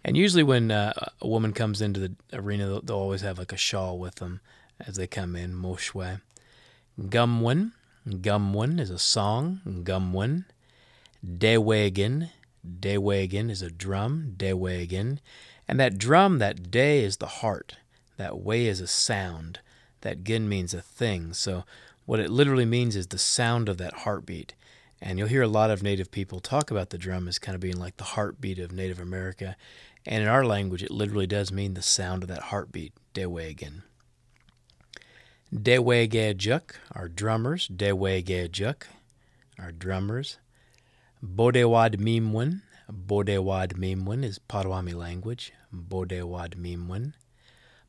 And 0.04 0.16
usually 0.16 0.44
when 0.44 0.72
uh, 0.72 0.94
a 1.22 1.28
woman 1.28 1.54
comes 1.54 1.82
into 1.82 2.00
the 2.00 2.16
arena, 2.32 2.68
they'll, 2.68 2.82
they'll, 2.82 2.98
always 2.98 3.22
have 3.22 3.38
like 3.40 3.52
a 3.52 3.58
shawl 3.58 3.98
with 3.98 4.16
them 4.16 4.40
as 4.80 4.96
they 4.96 5.08
come 5.08 5.36
in, 5.36 5.54
moshwe. 5.54 6.22
Gumwin, 7.00 7.72
gumwin 8.08 8.80
is 8.80 8.90
a 8.90 9.00
song, 9.00 9.62
gumwin. 9.84 10.46
Dewagen, 11.26 12.30
dewagen 12.66 13.50
is 13.50 13.62
a 13.62 13.70
drum, 13.70 14.36
dewagen. 14.38 15.20
And 15.68 15.80
that 15.80 15.98
drum, 15.98 16.40
that 16.40 16.72
day 16.72 17.04
is 17.04 17.18
the 17.18 17.28
heart. 17.28 17.76
That 18.18 18.40
way 18.40 18.68
is 18.68 18.80
a 18.80 18.88
sound 18.88 19.60
that 20.02 20.24
gin 20.24 20.48
means 20.48 20.74
a 20.74 20.82
thing. 20.82 21.34
So 21.34 21.64
what 22.06 22.20
it 22.20 22.30
literally 22.30 22.66
means 22.66 22.96
is 22.96 23.08
the 23.08 23.18
sound 23.18 23.70
of 23.70 23.78
that 23.78 23.94
heartbeat. 23.94 24.54
And 25.02 25.18
you'll 25.18 25.28
hear 25.28 25.42
a 25.42 25.48
lot 25.48 25.72
of 25.72 25.82
Native 25.82 26.12
people 26.12 26.40
talk 26.40 26.72
about 26.72 26.90
the 26.90 26.98
drum 26.98 27.28
as 27.28 27.40
kind 27.40 27.56
of 27.56 27.62
being 27.62 27.80
like 27.80 27.98
the 27.98 28.04
heartbeat 28.04 28.60
of 28.60 28.72
Native 28.72 29.00
America. 29.00 29.56
And 30.06 30.24
in 30.24 30.30
our 30.30 30.46
language, 30.46 30.84
it 30.84 30.92
literally 30.92 31.28
does 31.28 31.52
mean 31.52 31.74
the 31.74 31.82
sound 31.82 32.24
of 32.24 32.30
that 32.30 32.44
heartbeat, 32.44 32.94
Dewagan. 33.14 33.84
Dewagejuk, 35.54 36.76
our 36.94 37.08
drummers, 37.08 37.68
Dewagejuk, 37.70 38.84
our 39.58 39.72
drummers. 39.72 40.38
Bodewad 41.24 41.98
Mimwin, 41.98 42.62
Bodewad 42.90 43.74
Mimwin 43.74 44.24
is 44.24 44.40
Potawatomi 44.40 44.94
language, 44.94 45.52
Bodewad 45.74 46.56
Mimwin. 46.56 47.14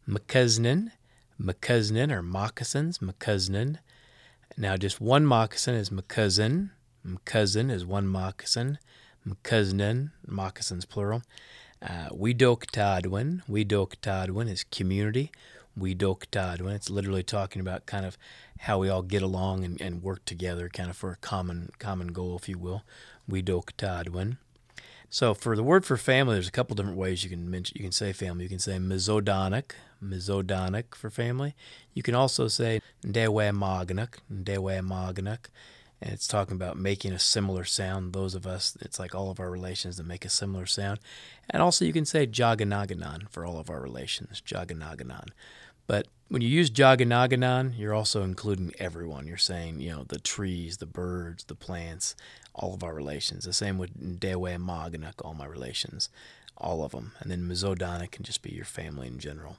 Mckesnan, 0.09 0.91
Mckesnan 1.41 2.11
or 2.13 2.23
moccasins, 2.23 2.99
Mckesnan. 2.99 3.79
Now, 4.57 4.77
just 4.77 5.01
one 5.01 5.25
moccasin 5.25 5.75
is 5.75 5.91
Mckesnan. 5.91 6.71
Mckesnan 7.07 7.71
is 7.71 7.85
one 7.85 8.07
moccasin. 8.07 8.79
Mckesnan, 9.27 10.11
moccasins 10.27 10.85
plural. 10.85 11.23
Uh, 11.83 12.09
Wedoktadwin. 12.11 13.43
Wedoktadwin 13.49 14.49
is 14.49 14.65
community. 14.65 15.31
Wedoktadwin. 15.79 16.75
It's 16.75 16.91
literally 16.91 17.23
talking 17.23 17.61
about 17.61 17.87
kind 17.87 18.05
of 18.05 18.19
how 18.61 18.79
we 18.79 18.89
all 18.89 19.03
get 19.03 19.23
along 19.23 19.65
and, 19.65 19.81
and 19.81 20.03
work 20.03 20.25
together, 20.25 20.69
kind 20.69 20.91
of 20.91 20.97
for 20.97 21.13
a 21.13 21.17
common 21.17 21.71
common 21.79 22.09
goal, 22.09 22.37
if 22.37 22.49
you 22.49 22.59
will. 22.59 22.83
Wedoktadwin. 23.31 24.37
So 25.13 25.35
for 25.35 25.57
the 25.57 25.65
word 25.65 25.85
for 25.85 25.97
family, 25.97 26.35
there's 26.35 26.47
a 26.47 26.53
couple 26.53 26.77
different 26.77 26.97
ways 26.97 27.25
you 27.25 27.31
can 27.31 27.51
mention. 27.51 27.77
You 27.77 27.83
can 27.83 27.93
say 27.93 28.13
family. 28.13 28.45
You 28.45 28.49
can 28.49 28.61
say 28.61 28.77
mezodonic, 28.77 29.73
mezodonic 30.03 30.95
for 30.95 31.11
family. 31.11 31.57
You 31.95 32.03
can 32.05 32.15
also 32.15 32.47
say 32.47 32.81
ndewe 33.05 33.51
maganuk, 33.53 34.19
ndewe 34.33 34.81
maganuk, 34.83 35.47
and 36.03 36.13
it's 36.13 36.27
talking 36.27 36.55
about 36.55 36.79
making 36.79 37.13
a 37.13 37.19
similar 37.19 37.65
sound. 37.65 38.13
Those 38.13 38.35
of 38.35 38.47
us, 38.47 38.77
it's 38.81 38.99
like 38.99 39.15
all 39.15 39.31
of 39.31 39.39
our 39.39 39.51
relations 39.51 39.97
that 39.97 40.07
make 40.07 40.25
a 40.25 40.31
similar 40.31 40.67
sound. 40.67 40.99
And 41.49 41.63
also 41.63 41.85
you 41.85 41.93
can 41.93 42.07
say 42.07 42.27
jaganaganan 42.27 43.29
for 43.29 43.45
all 43.45 43.59
of 43.59 43.69
our 43.69 43.81
relations, 43.81 44.43
jaganaganan. 44.47 45.29
But 45.87 46.07
when 46.29 46.41
you 46.41 46.49
use 46.49 46.71
jaganaganan, 46.71 47.77
you're 47.77 47.93
also 47.93 48.23
including 48.23 48.73
everyone. 48.79 49.27
You're 49.27 49.37
saying, 49.37 49.81
you 49.81 49.91
know, 49.91 50.05
the 50.05 50.21
trees, 50.21 50.77
the 50.77 50.87
birds, 50.87 51.45
the 51.45 51.55
plants, 51.55 52.15
all 52.55 52.73
of 52.73 52.85
our 52.85 52.95
relations. 52.95 53.45
The 53.45 53.53
same 53.53 53.77
with 53.77 54.01
Ndewe 54.01 54.55
and 54.55 54.67
Maganak, 54.67 55.15
all 55.25 55.35
my 55.35 55.47
relations, 55.47 56.09
all 56.57 56.85
of 56.85 56.93
them. 56.93 57.13
And 57.21 57.31
then 57.31 57.49
Mizodana 57.49 58.11
can 58.11 58.23
just 58.25 58.41
be 58.41 58.53
your 58.53 58.65
family 58.65 59.09
in 59.09 59.19
general. 59.19 59.57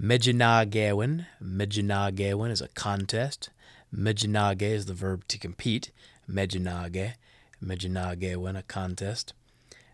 Mejinagewin. 0.00 1.26
Mejinagewin 1.42 2.50
is 2.50 2.60
a 2.60 2.68
contest. 2.68 3.50
Mejinage 3.94 4.62
is 4.62 4.86
the 4.86 4.94
verb 4.94 5.26
to 5.28 5.38
compete. 5.38 5.90
Mejinage. 6.28 7.14
Mejinagewin, 7.62 8.58
a 8.58 8.62
contest. 8.62 9.34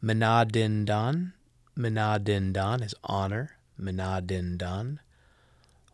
Menadindan. 0.03 1.33
Menadindan 1.77 2.83
is 2.83 2.95
honor. 3.05 3.57
Menadindan. 3.79 5.01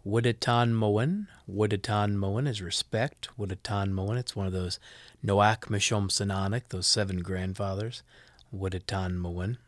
Woodatan 0.05 0.73
Moen. 0.73 1.27
Woodatan 1.49 2.17
Moen 2.17 2.47
is 2.47 2.63
respect. 2.63 3.29
Woodatan 3.37 3.93
Moen, 3.93 4.17
it's 4.17 4.37
one 4.37 4.47
of 4.47 4.53
those 4.53 4.79
Noak 5.25 5.63
Mishom 5.63 6.09
Sananik, 6.09 6.69
those 6.69 6.87
seven 6.87 7.23
grandfathers. 7.23 8.05
Woodatan 8.53 9.19
Moen. 9.19 9.59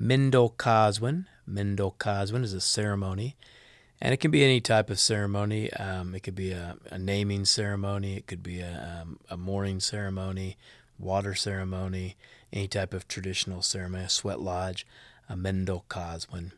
Mindo 0.00 0.48
Kazwin. 0.56 1.26
Mindo 1.46 1.94
Kazwin 1.98 2.42
is 2.42 2.54
a 2.54 2.60
ceremony. 2.62 3.36
And 4.04 4.12
it 4.12 4.16
can 4.16 4.32
be 4.32 4.42
any 4.42 4.60
type 4.60 4.90
of 4.90 4.98
ceremony. 4.98 5.72
Um, 5.74 6.12
it 6.12 6.24
could 6.24 6.34
be 6.34 6.50
a, 6.50 6.76
a, 6.90 6.98
naming 6.98 7.44
ceremony. 7.44 8.16
It 8.16 8.26
could 8.26 8.42
be 8.42 8.58
a, 8.58 9.02
um, 9.02 9.20
a 9.30 9.36
mourning 9.36 9.78
ceremony, 9.78 10.56
water 10.98 11.36
ceremony, 11.36 12.16
any 12.52 12.66
type 12.66 12.94
of 12.94 13.06
traditional 13.06 13.62
ceremony, 13.62 14.02
a 14.02 14.08
sweat 14.08 14.40
lodge, 14.40 14.84
a 15.28 15.36
Mendo 15.36 15.84
Kazwin. 15.88 16.50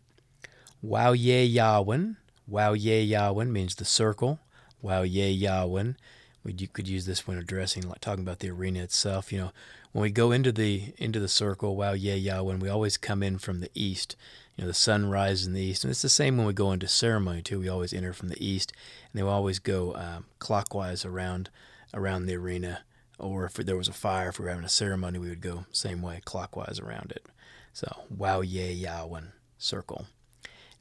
Wow 0.80 1.12
Ye 1.12 1.54
Yawin. 1.54 2.16
Wow 2.48 2.72
Ye 2.72 3.06
Yawin 3.12 3.50
means 3.50 3.74
the 3.74 3.84
circle. 3.84 4.40
Wow 4.80 5.02
Ye 5.02 5.38
Yawin. 5.38 5.96
We 6.44 6.54
could 6.54 6.88
use 6.88 7.04
this 7.04 7.26
when 7.26 7.36
addressing, 7.36 7.86
like 7.86 8.00
talking 8.00 8.24
about 8.24 8.38
the 8.38 8.50
arena 8.50 8.80
itself. 8.82 9.30
You 9.30 9.38
know, 9.38 9.52
when 9.92 10.00
we 10.00 10.10
go 10.10 10.32
into 10.32 10.50
the 10.50 10.94
into 10.96 11.20
the 11.20 11.28
circle, 11.28 11.76
Wow 11.76 11.92
Ye 11.92 12.26
Yawin, 12.26 12.58
we 12.58 12.70
always 12.70 12.96
come 12.96 13.22
in 13.22 13.36
from 13.36 13.60
the 13.60 13.70
east. 13.74 14.16
You 14.56 14.62
know, 14.62 14.68
the 14.68 14.74
sun 14.74 15.10
rises 15.10 15.46
in 15.46 15.52
the 15.52 15.60
east, 15.60 15.84
and 15.84 15.90
it's 15.90 16.02
the 16.02 16.08
same 16.08 16.36
when 16.36 16.46
we 16.46 16.52
go 16.52 16.72
into 16.72 16.86
ceremony 16.86 17.42
too. 17.42 17.60
We 17.60 17.68
always 17.68 17.92
enter 17.92 18.12
from 18.12 18.28
the 18.28 18.44
east, 18.44 18.72
and 19.12 19.18
they 19.18 19.22
will 19.22 19.30
always 19.30 19.58
go 19.58 19.94
um, 19.94 20.26
clockwise 20.38 21.04
around 21.04 21.50
around 21.92 22.26
the 22.26 22.36
arena. 22.36 22.80
Or 23.18 23.44
if 23.44 23.54
there 23.54 23.76
was 23.76 23.88
a 23.88 23.92
fire, 23.92 24.28
if 24.28 24.38
we 24.38 24.44
were 24.44 24.50
having 24.50 24.64
a 24.64 24.68
ceremony, 24.68 25.18
we 25.18 25.28
would 25.28 25.40
go 25.40 25.66
same 25.72 26.02
way, 26.02 26.20
clockwise 26.24 26.80
around 26.80 27.12
it. 27.12 27.26
So, 27.72 28.02
Wow 28.10 28.40
Ye 28.40 28.84
Yawin, 28.84 29.32
circle. 29.58 30.06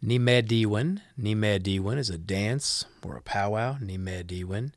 Nimediwin. 0.04 1.02
Nimediwin 1.20 1.98
is 1.98 2.10
a 2.10 2.18
dance 2.18 2.86
or 3.04 3.16
a 3.16 3.22
powwow. 3.22 3.78
Nimediwin. 3.80 4.72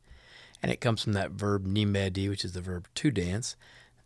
And 0.63 0.73
it 0.73 0.81
comes 0.81 1.03
from 1.03 1.13
that 1.15 1.33
verb 1.33 1.67
nimedi, 1.67 2.29
which 2.29 2.45
is 2.45 2.53
the 2.53 2.61
verb 2.61 2.89
to 2.95 3.11
dance. 3.11 3.57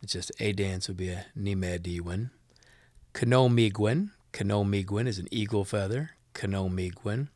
It's 0.01 0.13
just 0.13 0.31
a 0.39 0.51
dance 0.51 0.87
would 0.87 0.97
be 0.97 1.09
a 1.09 1.25
nimediwin. 1.37 2.31
Kanomigwin. 3.13 4.09
Kanomigwin 4.33 5.07
is 5.07 5.19
an 5.19 5.27
eagle 5.31 5.65
feather. 5.65 6.11
Kanomigwin. 6.33 7.27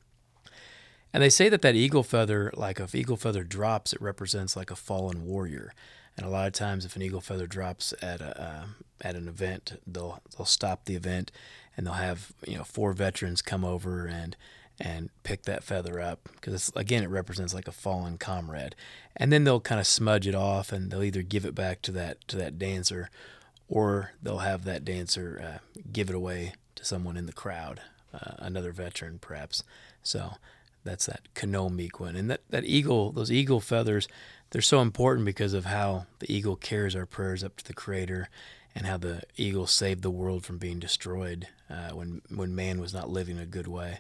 And 1.13 1.23
they 1.23 1.29
say 1.29 1.47
that 1.49 1.62
that 1.62 1.75
eagle 1.75 2.03
feather, 2.03 2.51
like 2.55 2.79
if 2.79 2.93
eagle 2.93 3.17
feather 3.17 3.43
drops, 3.43 3.93
it 3.93 4.02
represents 4.02 4.56
like 4.56 4.69
a 4.69 4.75
fallen 4.75 5.25
warrior. 5.25 5.73
And 6.17 6.25
a 6.25 6.29
lot 6.29 6.48
of 6.48 6.54
times, 6.54 6.85
if 6.85 6.96
an 6.96 7.02
eagle 7.02 7.21
feather 7.21 7.48
drops 7.48 7.93
at 8.02 8.21
a 8.21 8.41
uh, 8.41 8.65
at 9.02 9.15
an 9.15 9.27
event, 9.27 9.81
they'll 9.85 10.21
they'll 10.35 10.46
stop 10.46 10.85
the 10.85 10.96
event 10.96 11.31
and 11.75 11.85
they'll 11.85 11.93
have 11.93 12.33
you 12.48 12.58
know 12.58 12.63
four 12.63 12.93
veterans 12.93 13.41
come 13.41 13.65
over 13.65 14.06
and 14.06 14.35
and 14.79 15.10
pick 15.23 15.43
that 15.43 15.63
feather 15.63 16.02
up 16.02 16.27
because 16.35 16.71
again 16.75 17.04
it 17.04 17.10
represents 17.10 17.54
like 17.54 17.67
a 17.67 17.71
fallen 17.71 18.17
comrade 18.17 18.75
and 19.15 19.31
then 19.31 19.46
they'll 19.46 19.62
kind 19.62 19.79
of 19.79 19.87
smudge 19.87 20.27
it 20.27 20.35
off 20.35 20.71
and 20.73 20.91
they'll 20.91 21.04
either 21.04 21.21
give 21.21 21.46
it 21.46 21.56
back 21.56 21.81
to 21.81 21.91
that 21.91 22.25
to 22.27 22.35
that 22.35 22.60
dancer 22.60 23.10
or 23.69 24.12
they'll 24.21 24.39
have 24.39 24.65
that 24.65 24.83
dancer 24.83 25.41
uh, 25.41 25.79
give 25.93 26.10
it 26.10 26.15
away 26.15 26.54
someone 26.86 27.17
in 27.17 27.25
the 27.25 27.33
crowd 27.33 27.81
uh, 28.13 28.33
another 28.40 28.71
veteran 28.71 29.19
perhaps 29.19 29.63
so 30.04 30.33
that's 30.86 31.08
that 31.08 31.21
Kanomigwin. 31.33 32.15
And 32.15 32.29
that, 32.29 32.42
that 32.52 32.63
eagle, 32.63 33.12
those 33.12 33.31
eagle 33.31 33.60
feathers, 33.60 34.08
they're 34.52 34.62
so 34.62 34.79
important 34.79 35.25
because 35.25 35.54
of 35.54 35.65
how 35.65 36.06
the 36.19 36.31
eagle 36.31 36.56
carries 36.56 36.96
our 36.96 37.08
prayers 37.08 37.44
up 37.44 37.58
to 37.58 37.65
the 37.65 37.73
Creator 37.73 38.29
and 38.73 38.86
how 38.86 38.98
the 38.98 39.23
eagle 39.36 39.67
saved 39.67 40.04
the 40.04 40.12
world 40.12 40.46
from 40.46 40.58
being 40.58 40.79
destroyed 40.79 41.48
uh, 41.69 41.90
when 41.90 42.21
when 42.29 42.56
man 42.56 42.79
was 42.79 42.94
not 42.94 43.10
living 43.10 43.40
a 43.40 43.46
good 43.46 43.67
way 43.67 44.00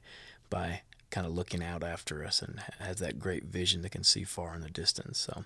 by 0.49 0.81
kind 1.09 1.25
of 1.25 1.33
looking 1.33 1.63
out 1.63 1.81
after 1.81 2.23
us 2.23 2.41
and 2.41 2.61
has 2.79 2.97
that 2.99 3.19
great 3.19 3.45
vision 3.45 3.81
that 3.81 3.91
can 3.91 4.03
see 4.03 4.23
far 4.23 4.53
in 4.53 4.61
the 4.61 4.69
distance. 4.69 5.17
So, 5.17 5.43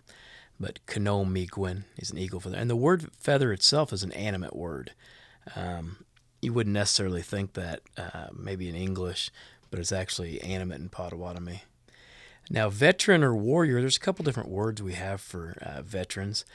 but 0.60 0.80
Kanomigwin 0.88 1.84
is 1.98 2.12
an 2.12 2.18
eagle 2.18 2.40
feather. 2.40 2.58
And 2.58 2.70
the 2.70 2.76
word 2.76 3.10
feather 3.18 3.54
itself 3.54 3.94
is 3.94 4.04
an 4.04 4.12
animate 4.12 4.56
word. 4.56 4.92
Um, 5.56 6.04
you 6.42 6.54
wouldn't 6.54 6.74
necessarily 6.74 7.22
think 7.22 7.54
that 7.54 7.82
uh, 7.98 8.28
maybe 8.34 8.70
in 8.70 8.76
English, 8.76 9.32
but 9.70 9.80
it's 9.80 9.92
actually 9.92 10.42
animate 10.42 10.80
in 10.80 10.90
Potawatomi. 10.90 11.64
Now, 12.50 12.70
veteran 12.70 13.24
or 13.24 13.36
warrior, 13.36 13.80
there's 13.80 13.98
a 13.98 14.02
couple 14.02 14.26
different 14.26 14.50
words 14.50 14.82
we 14.82 14.94
have 14.94 15.22
for 15.22 15.58
uh, 15.62 15.82
veterans. 15.82 16.46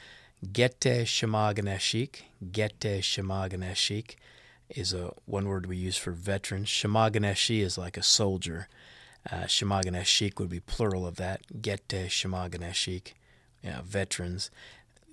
Gete 0.51 1.05
Shamaganashik. 1.05 2.21
Gete 2.51 3.01
Shamaganashik 3.01 4.15
is 4.69 4.93
a 4.93 5.13
one 5.25 5.47
word 5.47 5.65
we 5.65 5.77
use 5.77 5.97
for 5.97 6.11
veterans. 6.11 6.67
Shamaganashi 6.67 7.61
is 7.61 7.77
like 7.77 7.97
a 7.97 8.03
soldier. 8.03 8.67
Uh, 9.31 9.43
Shamaganashik 9.43 10.39
would 10.39 10.49
be 10.49 10.59
plural 10.59 11.07
of 11.07 11.15
that. 11.15 11.61
Gete 11.61 12.09
Shamaganashik, 12.09 13.13
yeah, 13.63 13.81
veterans. 13.83 14.51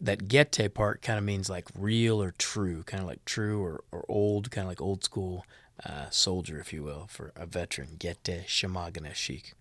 That 0.02 0.26
gete 0.26 0.74
part 0.74 1.00
kind 1.00 1.16
of 1.16 1.24
means 1.24 1.48
like 1.48 1.68
real 1.78 2.20
or 2.20 2.32
true, 2.36 2.82
kind 2.82 3.00
of 3.00 3.08
like 3.08 3.24
true 3.24 3.62
or, 3.62 3.84
or 3.92 4.04
old, 4.08 4.50
kind 4.50 4.64
of 4.64 4.68
like 4.68 4.80
old 4.80 5.04
school 5.04 5.46
uh, 5.86 6.10
soldier, 6.10 6.58
if 6.58 6.72
you 6.72 6.82
will, 6.82 7.06
for 7.08 7.32
a 7.36 7.46
veteran. 7.46 7.90
Gete 7.98 8.44
Shamaganashik. 8.46 9.52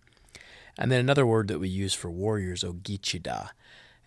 And 0.78 0.90
then 0.90 1.00
another 1.00 1.26
word 1.26 1.48
that 1.48 1.60
we 1.60 1.68
use 1.68 1.94
for 1.94 2.10
warriors, 2.10 2.64
Ogichida. 2.64 3.50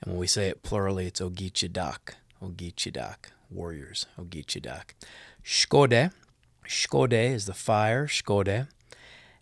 And 0.01 0.11
when 0.11 0.19
we 0.19 0.27
say 0.27 0.49
it 0.49 0.63
plurally, 0.63 1.07
it's 1.07 1.21
Ogichidak. 1.21 2.15
Ogichidak. 2.43 3.15
Warriors. 3.49 4.07
Ogichidak. 4.19 4.93
Shkode. 5.43 6.11
Shkode 6.67 7.31
is 7.33 7.45
the 7.45 7.53
fire. 7.53 8.07
Shkode. 8.07 8.67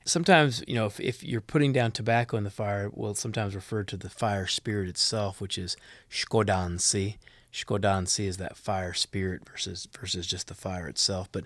Sometimes, 0.05 0.63
you 0.67 0.75
know, 0.75 0.85
if, 0.85 0.99
if 0.99 1.23
you're 1.23 1.41
putting 1.41 1.71
down 1.71 1.91
tobacco 1.91 2.37
in 2.37 2.43
the 2.43 2.49
fire, 2.49 2.89
we'll 2.93 3.15
sometimes 3.15 3.55
refer 3.55 3.83
to 3.83 3.95
the 3.95 4.09
fire 4.09 4.47
spirit 4.47 4.89
itself, 4.89 5.39
which 5.39 5.57
is 5.57 5.77
Shkodansi. 6.11 7.17
Shkodansi 7.53 8.25
is 8.25 8.37
that 8.37 8.57
fire 8.57 8.93
spirit 8.93 9.47
versus 9.47 9.87
versus 9.97 10.27
just 10.27 10.47
the 10.47 10.55
fire 10.55 10.87
itself. 10.87 11.29
But 11.31 11.45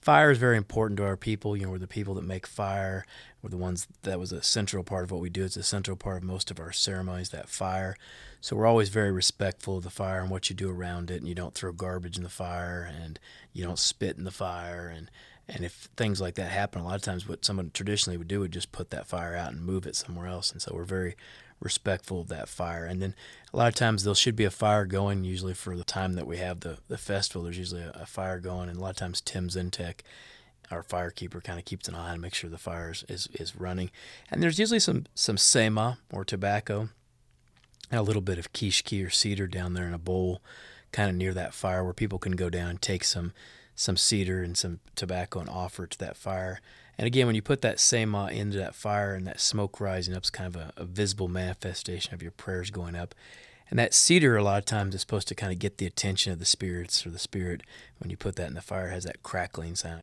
fire 0.00 0.30
is 0.30 0.38
very 0.38 0.56
important 0.56 0.98
to 0.98 1.04
our 1.04 1.16
people. 1.16 1.56
You 1.56 1.64
know, 1.64 1.70
we're 1.70 1.78
the 1.78 1.86
people 1.86 2.14
that 2.14 2.24
make 2.24 2.46
fire. 2.46 3.06
We're 3.40 3.50
the 3.50 3.56
ones 3.56 3.86
that 4.02 4.18
was 4.18 4.32
a 4.32 4.42
central 4.42 4.84
part 4.84 5.04
of 5.04 5.10
what 5.10 5.20
we 5.20 5.30
do. 5.30 5.44
It's 5.44 5.56
a 5.56 5.62
central 5.62 5.96
part 5.96 6.18
of 6.18 6.24
most 6.24 6.50
of 6.50 6.58
our 6.58 6.72
ceremonies, 6.72 7.30
that 7.30 7.48
fire. 7.48 7.96
So 8.40 8.56
we're 8.56 8.66
always 8.66 8.88
very 8.88 9.12
respectful 9.12 9.78
of 9.78 9.84
the 9.84 9.90
fire 9.90 10.20
and 10.20 10.30
what 10.30 10.50
you 10.50 10.56
do 10.56 10.70
around 10.70 11.10
it. 11.10 11.18
And 11.18 11.28
you 11.28 11.34
don't 11.34 11.54
throw 11.54 11.72
garbage 11.72 12.16
in 12.18 12.24
the 12.24 12.28
fire 12.28 12.90
and 13.02 13.18
you 13.52 13.64
don't 13.64 13.78
spit 13.78 14.18
in 14.18 14.24
the 14.24 14.30
fire. 14.30 14.88
And, 14.94 15.10
and 15.48 15.64
if 15.64 15.88
things 15.96 16.20
like 16.20 16.36
that 16.36 16.50
happen, 16.50 16.80
a 16.80 16.84
lot 16.84 16.96
of 16.96 17.02
times 17.02 17.28
what 17.28 17.44
someone 17.44 17.70
traditionally 17.74 18.16
would 18.16 18.28
do 18.28 18.40
would 18.40 18.52
just 18.52 18.72
put 18.72 18.90
that 18.90 19.06
fire 19.06 19.36
out 19.36 19.52
and 19.52 19.64
move 19.64 19.86
it 19.86 19.96
somewhere 19.96 20.26
else. 20.26 20.50
And 20.50 20.62
so 20.62 20.72
we're 20.74 20.84
very 20.84 21.16
respectful 21.60 22.20
of 22.20 22.28
that 22.28 22.48
fire. 22.48 22.84
And 22.84 23.00
then 23.02 23.14
a 23.52 23.56
lot 23.56 23.68
of 23.68 23.74
times 23.74 24.04
there 24.04 24.14
should 24.14 24.36
be 24.36 24.44
a 24.44 24.50
fire 24.50 24.86
going, 24.86 25.24
usually 25.24 25.54
for 25.54 25.76
the 25.76 25.84
time 25.84 26.14
that 26.14 26.26
we 26.26 26.38
have 26.38 26.60
the, 26.60 26.78
the 26.88 26.98
festival, 26.98 27.42
there's 27.42 27.58
usually 27.58 27.82
a, 27.82 27.92
a 27.94 28.06
fire 28.06 28.40
going. 28.40 28.68
And 28.68 28.78
a 28.78 28.80
lot 28.80 28.90
of 28.90 28.96
times 28.96 29.20
Tim 29.20 29.48
Zentek, 29.48 30.00
our 30.70 30.82
firekeeper, 30.82 31.44
kind 31.44 31.58
of 31.58 31.66
keeps 31.66 31.88
an 31.88 31.94
eye 31.94 32.12
and 32.12 32.22
makes 32.22 32.38
sure 32.38 32.48
the 32.48 32.58
fire 32.58 32.90
is, 32.90 33.04
is, 33.08 33.28
is 33.34 33.56
running. 33.56 33.90
And 34.30 34.42
there's 34.42 34.58
usually 34.58 34.80
some, 34.80 35.04
some 35.14 35.36
sema 35.36 35.98
or 36.10 36.24
tobacco 36.24 36.88
and 37.90 38.00
a 38.00 38.02
little 38.02 38.22
bit 38.22 38.38
of 38.38 38.52
kishki 38.54 39.06
or 39.06 39.10
cedar 39.10 39.46
down 39.46 39.74
there 39.74 39.86
in 39.86 39.94
a 39.94 39.98
bowl 39.98 40.40
kind 40.90 41.10
of 41.10 41.16
near 41.16 41.34
that 41.34 41.52
fire 41.52 41.84
where 41.84 41.92
people 41.92 42.18
can 42.18 42.32
go 42.32 42.48
down 42.48 42.70
and 42.70 42.82
take 42.82 43.04
some 43.04 43.32
some 43.74 43.96
cedar 43.96 44.42
and 44.42 44.56
some 44.56 44.80
tobacco 44.94 45.40
and 45.40 45.48
offer 45.48 45.84
it 45.84 45.90
to 45.90 45.98
that 45.98 46.16
fire. 46.16 46.60
And 46.96 47.06
again, 47.06 47.26
when 47.26 47.34
you 47.34 47.42
put 47.42 47.60
that 47.62 47.80
sema 47.80 48.24
uh, 48.24 48.28
into 48.28 48.56
that 48.58 48.74
fire 48.74 49.14
and 49.14 49.26
that 49.26 49.40
smoke 49.40 49.80
rising 49.80 50.14
up 50.14 50.22
is 50.22 50.30
kind 50.30 50.54
of 50.54 50.60
a, 50.60 50.72
a, 50.76 50.84
visible 50.84 51.28
manifestation 51.28 52.14
of 52.14 52.22
your 52.22 52.30
prayers 52.30 52.70
going 52.70 52.94
up. 52.94 53.14
And 53.68 53.78
that 53.78 53.94
cedar, 53.94 54.36
a 54.36 54.44
lot 54.44 54.58
of 54.58 54.64
times, 54.64 54.94
is 54.94 55.00
supposed 55.00 55.26
to 55.28 55.34
kind 55.34 55.52
of 55.52 55.58
get 55.58 55.78
the 55.78 55.86
attention 55.86 56.32
of 56.32 56.38
the 56.38 56.44
spirits 56.44 57.04
or 57.04 57.10
the 57.10 57.18
spirit. 57.18 57.62
When 57.98 58.10
you 58.10 58.16
put 58.16 58.36
that 58.36 58.46
in 58.48 58.54
the 58.54 58.60
fire, 58.60 58.90
has 58.90 59.04
that 59.04 59.22
crackling 59.22 59.74
sound. 59.74 60.02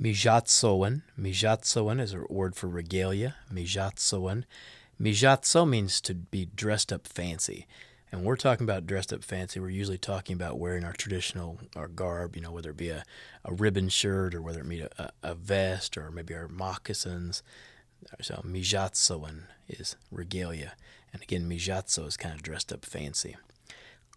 Mijatsoan. 0.00 1.02
Mijatsoan 1.20 2.00
is 2.00 2.14
a 2.14 2.24
word 2.28 2.56
for 2.56 2.68
regalia. 2.68 3.36
Mijatsoan. 3.52 4.44
Mijatso 5.00 5.68
means 5.68 6.00
to 6.00 6.14
be 6.14 6.48
dressed 6.56 6.92
up 6.92 7.06
fancy. 7.06 7.66
And 8.12 8.24
we're 8.24 8.36
talking 8.36 8.64
about 8.64 8.86
dressed 8.86 9.10
up 9.10 9.24
fancy. 9.24 9.58
We're 9.58 9.70
usually 9.70 9.96
talking 9.96 10.34
about 10.34 10.58
wearing 10.58 10.84
our 10.84 10.92
traditional 10.92 11.58
our 11.74 11.88
garb, 11.88 12.36
you 12.36 12.42
know, 12.42 12.52
whether 12.52 12.70
it 12.70 12.76
be 12.76 12.90
a, 12.90 13.04
a 13.42 13.54
ribbon 13.54 13.88
shirt 13.88 14.34
or 14.34 14.42
whether 14.42 14.60
it 14.60 14.68
be 14.68 14.82
a, 14.82 15.10
a 15.22 15.34
vest 15.34 15.96
or 15.96 16.10
maybe 16.10 16.34
our 16.34 16.46
moccasins. 16.46 17.42
So 18.20 18.42
mijatsoan 18.46 19.44
is 19.66 19.96
regalia. 20.10 20.74
And 21.12 21.22
again, 21.22 21.48
mijatso 21.48 22.06
is 22.06 22.18
kind 22.18 22.34
of 22.34 22.42
dressed 22.42 22.70
up 22.70 22.84
fancy. 22.84 23.36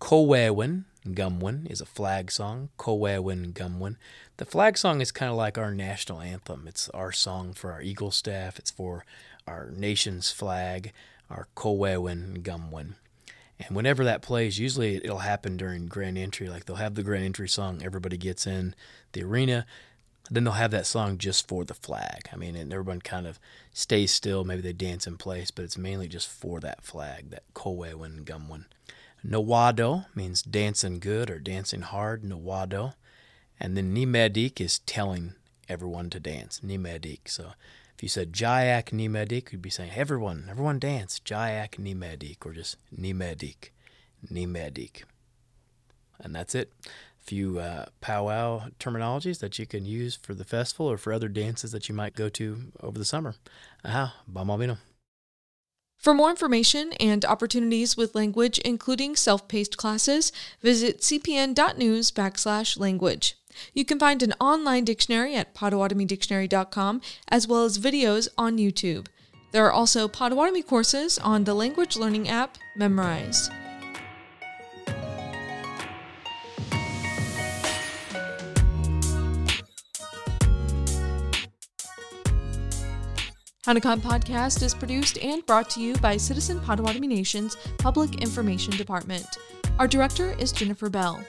Kowewin 0.02 0.84
Gumwin 1.08 1.72
is 1.72 1.80
a 1.80 1.86
flag 1.86 2.32
song. 2.32 2.70
Kowewin 2.78 3.54
Gumwin. 3.54 3.96
The 4.38 4.46
flag 4.46 4.78
song 4.78 5.00
is 5.00 5.14
kind 5.14 5.32
of 5.32 5.38
like 5.38 5.58
our 5.58 5.74
national 5.74 6.20
anthem. 6.20 6.66
It's 6.68 6.90
our 6.90 7.14
song 7.14 7.54
for 7.54 7.72
our 7.72 7.82
Eagle 7.82 8.12
staff. 8.12 8.60
It's 8.60 8.72
for 8.72 9.06
our 9.48 9.70
nation's 9.72 10.32
flag, 10.32 10.92
our 11.30 11.48
Kowewin 11.56 12.44
Gumwin. 12.44 12.96
And 13.60 13.76
whenever 13.76 14.04
that 14.04 14.22
plays, 14.22 14.60
usually 14.60 14.98
it'll 14.98 15.20
happen 15.20 15.58
during 15.58 15.88
grand 15.88 16.18
entry. 16.18 16.50
Like 16.50 16.66
they'll 16.66 16.76
have 16.76 16.96
the 16.96 17.04
grand 17.04 17.24
entry 17.24 17.48
song, 17.48 17.82
everybody 17.84 18.18
gets 18.18 18.46
in 18.46 18.76
the 19.14 19.24
arena. 19.24 19.66
Then 20.30 20.44
they'll 20.44 20.54
have 20.54 20.72
that 20.72 20.88
song 20.88 21.18
just 21.20 21.48
for 21.48 21.64
the 21.64 21.76
flag. 21.76 22.30
I 22.34 22.36
mean, 22.36 22.56
and 22.56 22.74
everyone 22.74 23.02
kind 23.02 23.28
of 23.28 23.40
stays 23.72 24.12
still. 24.12 24.44
Maybe 24.44 24.62
they 24.62 24.74
dance 24.74 25.06
in 25.06 25.18
place, 25.18 25.52
but 25.52 25.64
it's 25.64 25.78
mainly 25.78 26.08
just 26.08 26.28
for 26.28 26.60
that 26.62 26.84
flag, 26.84 27.30
that 27.30 27.44
Kowewin 27.54 28.24
Gumwin. 28.24 28.66
Nawado 29.24 30.06
means 30.16 30.42
dancing 30.42 31.00
good 31.00 31.30
or 31.30 31.40
dancing 31.40 31.82
hard, 31.82 32.24
Nawado. 32.24 32.94
And 33.60 33.78
then 33.78 33.96
Nimedik 33.96 34.60
is 34.60 34.80
telling 34.80 35.36
everyone 35.70 36.10
to 36.10 36.20
dance, 36.20 36.60
Nimedik. 36.64 37.28
So 37.28 37.52
you 38.06 38.10
said 38.10 38.34
Jayak 38.34 38.92
Nimedik, 38.92 39.52
you'd 39.52 39.64
be 39.64 39.72
saying, 39.72 39.90
everyone, 39.96 40.46
everyone 40.48 40.78
dance, 40.78 41.20
Jayak 41.26 41.80
Nimedik, 41.80 42.46
or 42.46 42.54
just 42.54 42.78
Nimedik, 42.96 43.72
Nimedik. 44.32 45.06
And 46.20 46.36
that's 46.36 46.54
it. 46.54 46.72
A 46.86 47.24
few 47.24 47.58
uh, 47.58 47.86
powwow 48.02 48.70
terminologies 48.80 49.40
that 49.40 49.58
you 49.58 49.66
can 49.66 49.88
use 49.88 50.16
for 50.16 50.36
the 50.36 50.46
festival 50.46 50.86
or 50.86 51.00
for 51.00 51.14
other 51.14 51.28
dances 51.28 51.72
that 51.72 51.90
you 51.90 51.96
might 51.96 52.14
go 52.14 52.30
to 52.30 52.72
over 52.80 53.00
the 53.00 53.06
summer. 53.06 53.34
Aha, 53.84 54.16
Bamabino. 54.32 54.78
For 56.06 56.14
more 56.14 56.30
information 56.30 56.94
and 57.00 57.26
opportunities 57.26 57.98
with 57.98 58.14
language, 58.14 58.60
including 58.60 59.16
self-paced 59.16 59.76
classes, 59.76 60.32
visit 60.62 61.00
cpn.news 61.00 62.12
backslash 62.12 62.78
language. 62.80 63.36
You 63.74 63.86
can 63.86 63.98
find 63.98 64.22
an 64.22 64.34
online 64.40 64.84
dictionary 64.84 65.34
at 65.34 65.56
potawatomi.dictionary.com 65.56 67.02
as 67.28 67.48
well 67.48 67.66
as 67.66 67.80
videos 67.80 68.28
on 68.38 68.60
YouTube. 68.60 69.08
There 69.52 69.66
are 69.66 69.72
also 69.72 70.08
Potawatomi 70.08 70.62
courses 70.62 71.18
on 71.18 71.44
the 71.44 71.56
language 71.56 71.98
learning 71.98 72.30
app 72.30 72.60
Memrise. 72.78 73.50
Hownikan 83.66 84.00
Podcast 84.00 84.62
is 84.62 84.76
produced 84.76 85.18
and 85.24 85.44
brought 85.48 85.72
to 85.72 85.82
you 85.82 85.96
by 85.96 86.18
Citizen 86.18 86.60
Potawatomi 86.60 87.08
Nation's 87.08 87.58
Public 87.80 88.22
Information 88.22 88.78
Department. 88.78 89.26
Our 89.80 89.88
director 89.88 90.36
is 90.38 90.52
Jennifer 90.52 90.88
Bell. 90.88 91.20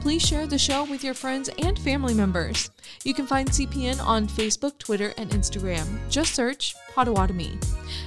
Please 0.00 0.20
share 0.20 0.48
the 0.48 0.58
show 0.58 0.82
with 0.82 1.04
your 1.04 1.14
friends 1.14 1.50
and 1.58 1.78
family 1.78 2.12
members. 2.12 2.68
You 3.04 3.14
can 3.14 3.28
find 3.28 3.48
CPN 3.48 4.04
on 4.04 4.26
Facebook, 4.26 4.76
Twitter, 4.78 5.14
and 5.18 5.30
Instagram. 5.30 5.86
Just 6.10 6.34
search 6.34 6.74
Potawatomi. 6.96 7.60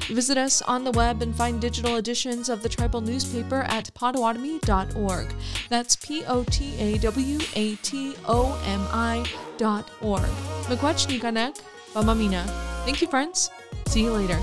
Visit 0.10 0.38
us 0.38 0.62
on 0.64 0.84
the 0.84 0.92
web 0.92 1.22
and 1.22 1.34
find 1.34 1.62
digital 1.62 1.96
editions 1.96 2.50
of 2.50 2.64
the 2.64 2.70
tribal 2.70 3.00
newspaper 3.00 3.62
at 3.70 3.90
potawatomi.org. 3.94 5.34
That's 5.70 5.96
P 5.96 6.26
O 6.26 6.44
T 6.44 6.78
A 6.78 6.98
W 6.98 7.40
A 7.56 7.76
T 7.78 8.16
O 8.26 8.62
M 8.66 8.86
I 8.92 9.26
dot 9.58 9.90
org. 10.02 10.28
Niganek, 10.68 11.62
Bamamina. 11.94 12.77
Thank 12.88 13.02
you, 13.02 13.08
friends. 13.10 13.50
See 13.88 14.02
you 14.02 14.14
later. 14.14 14.40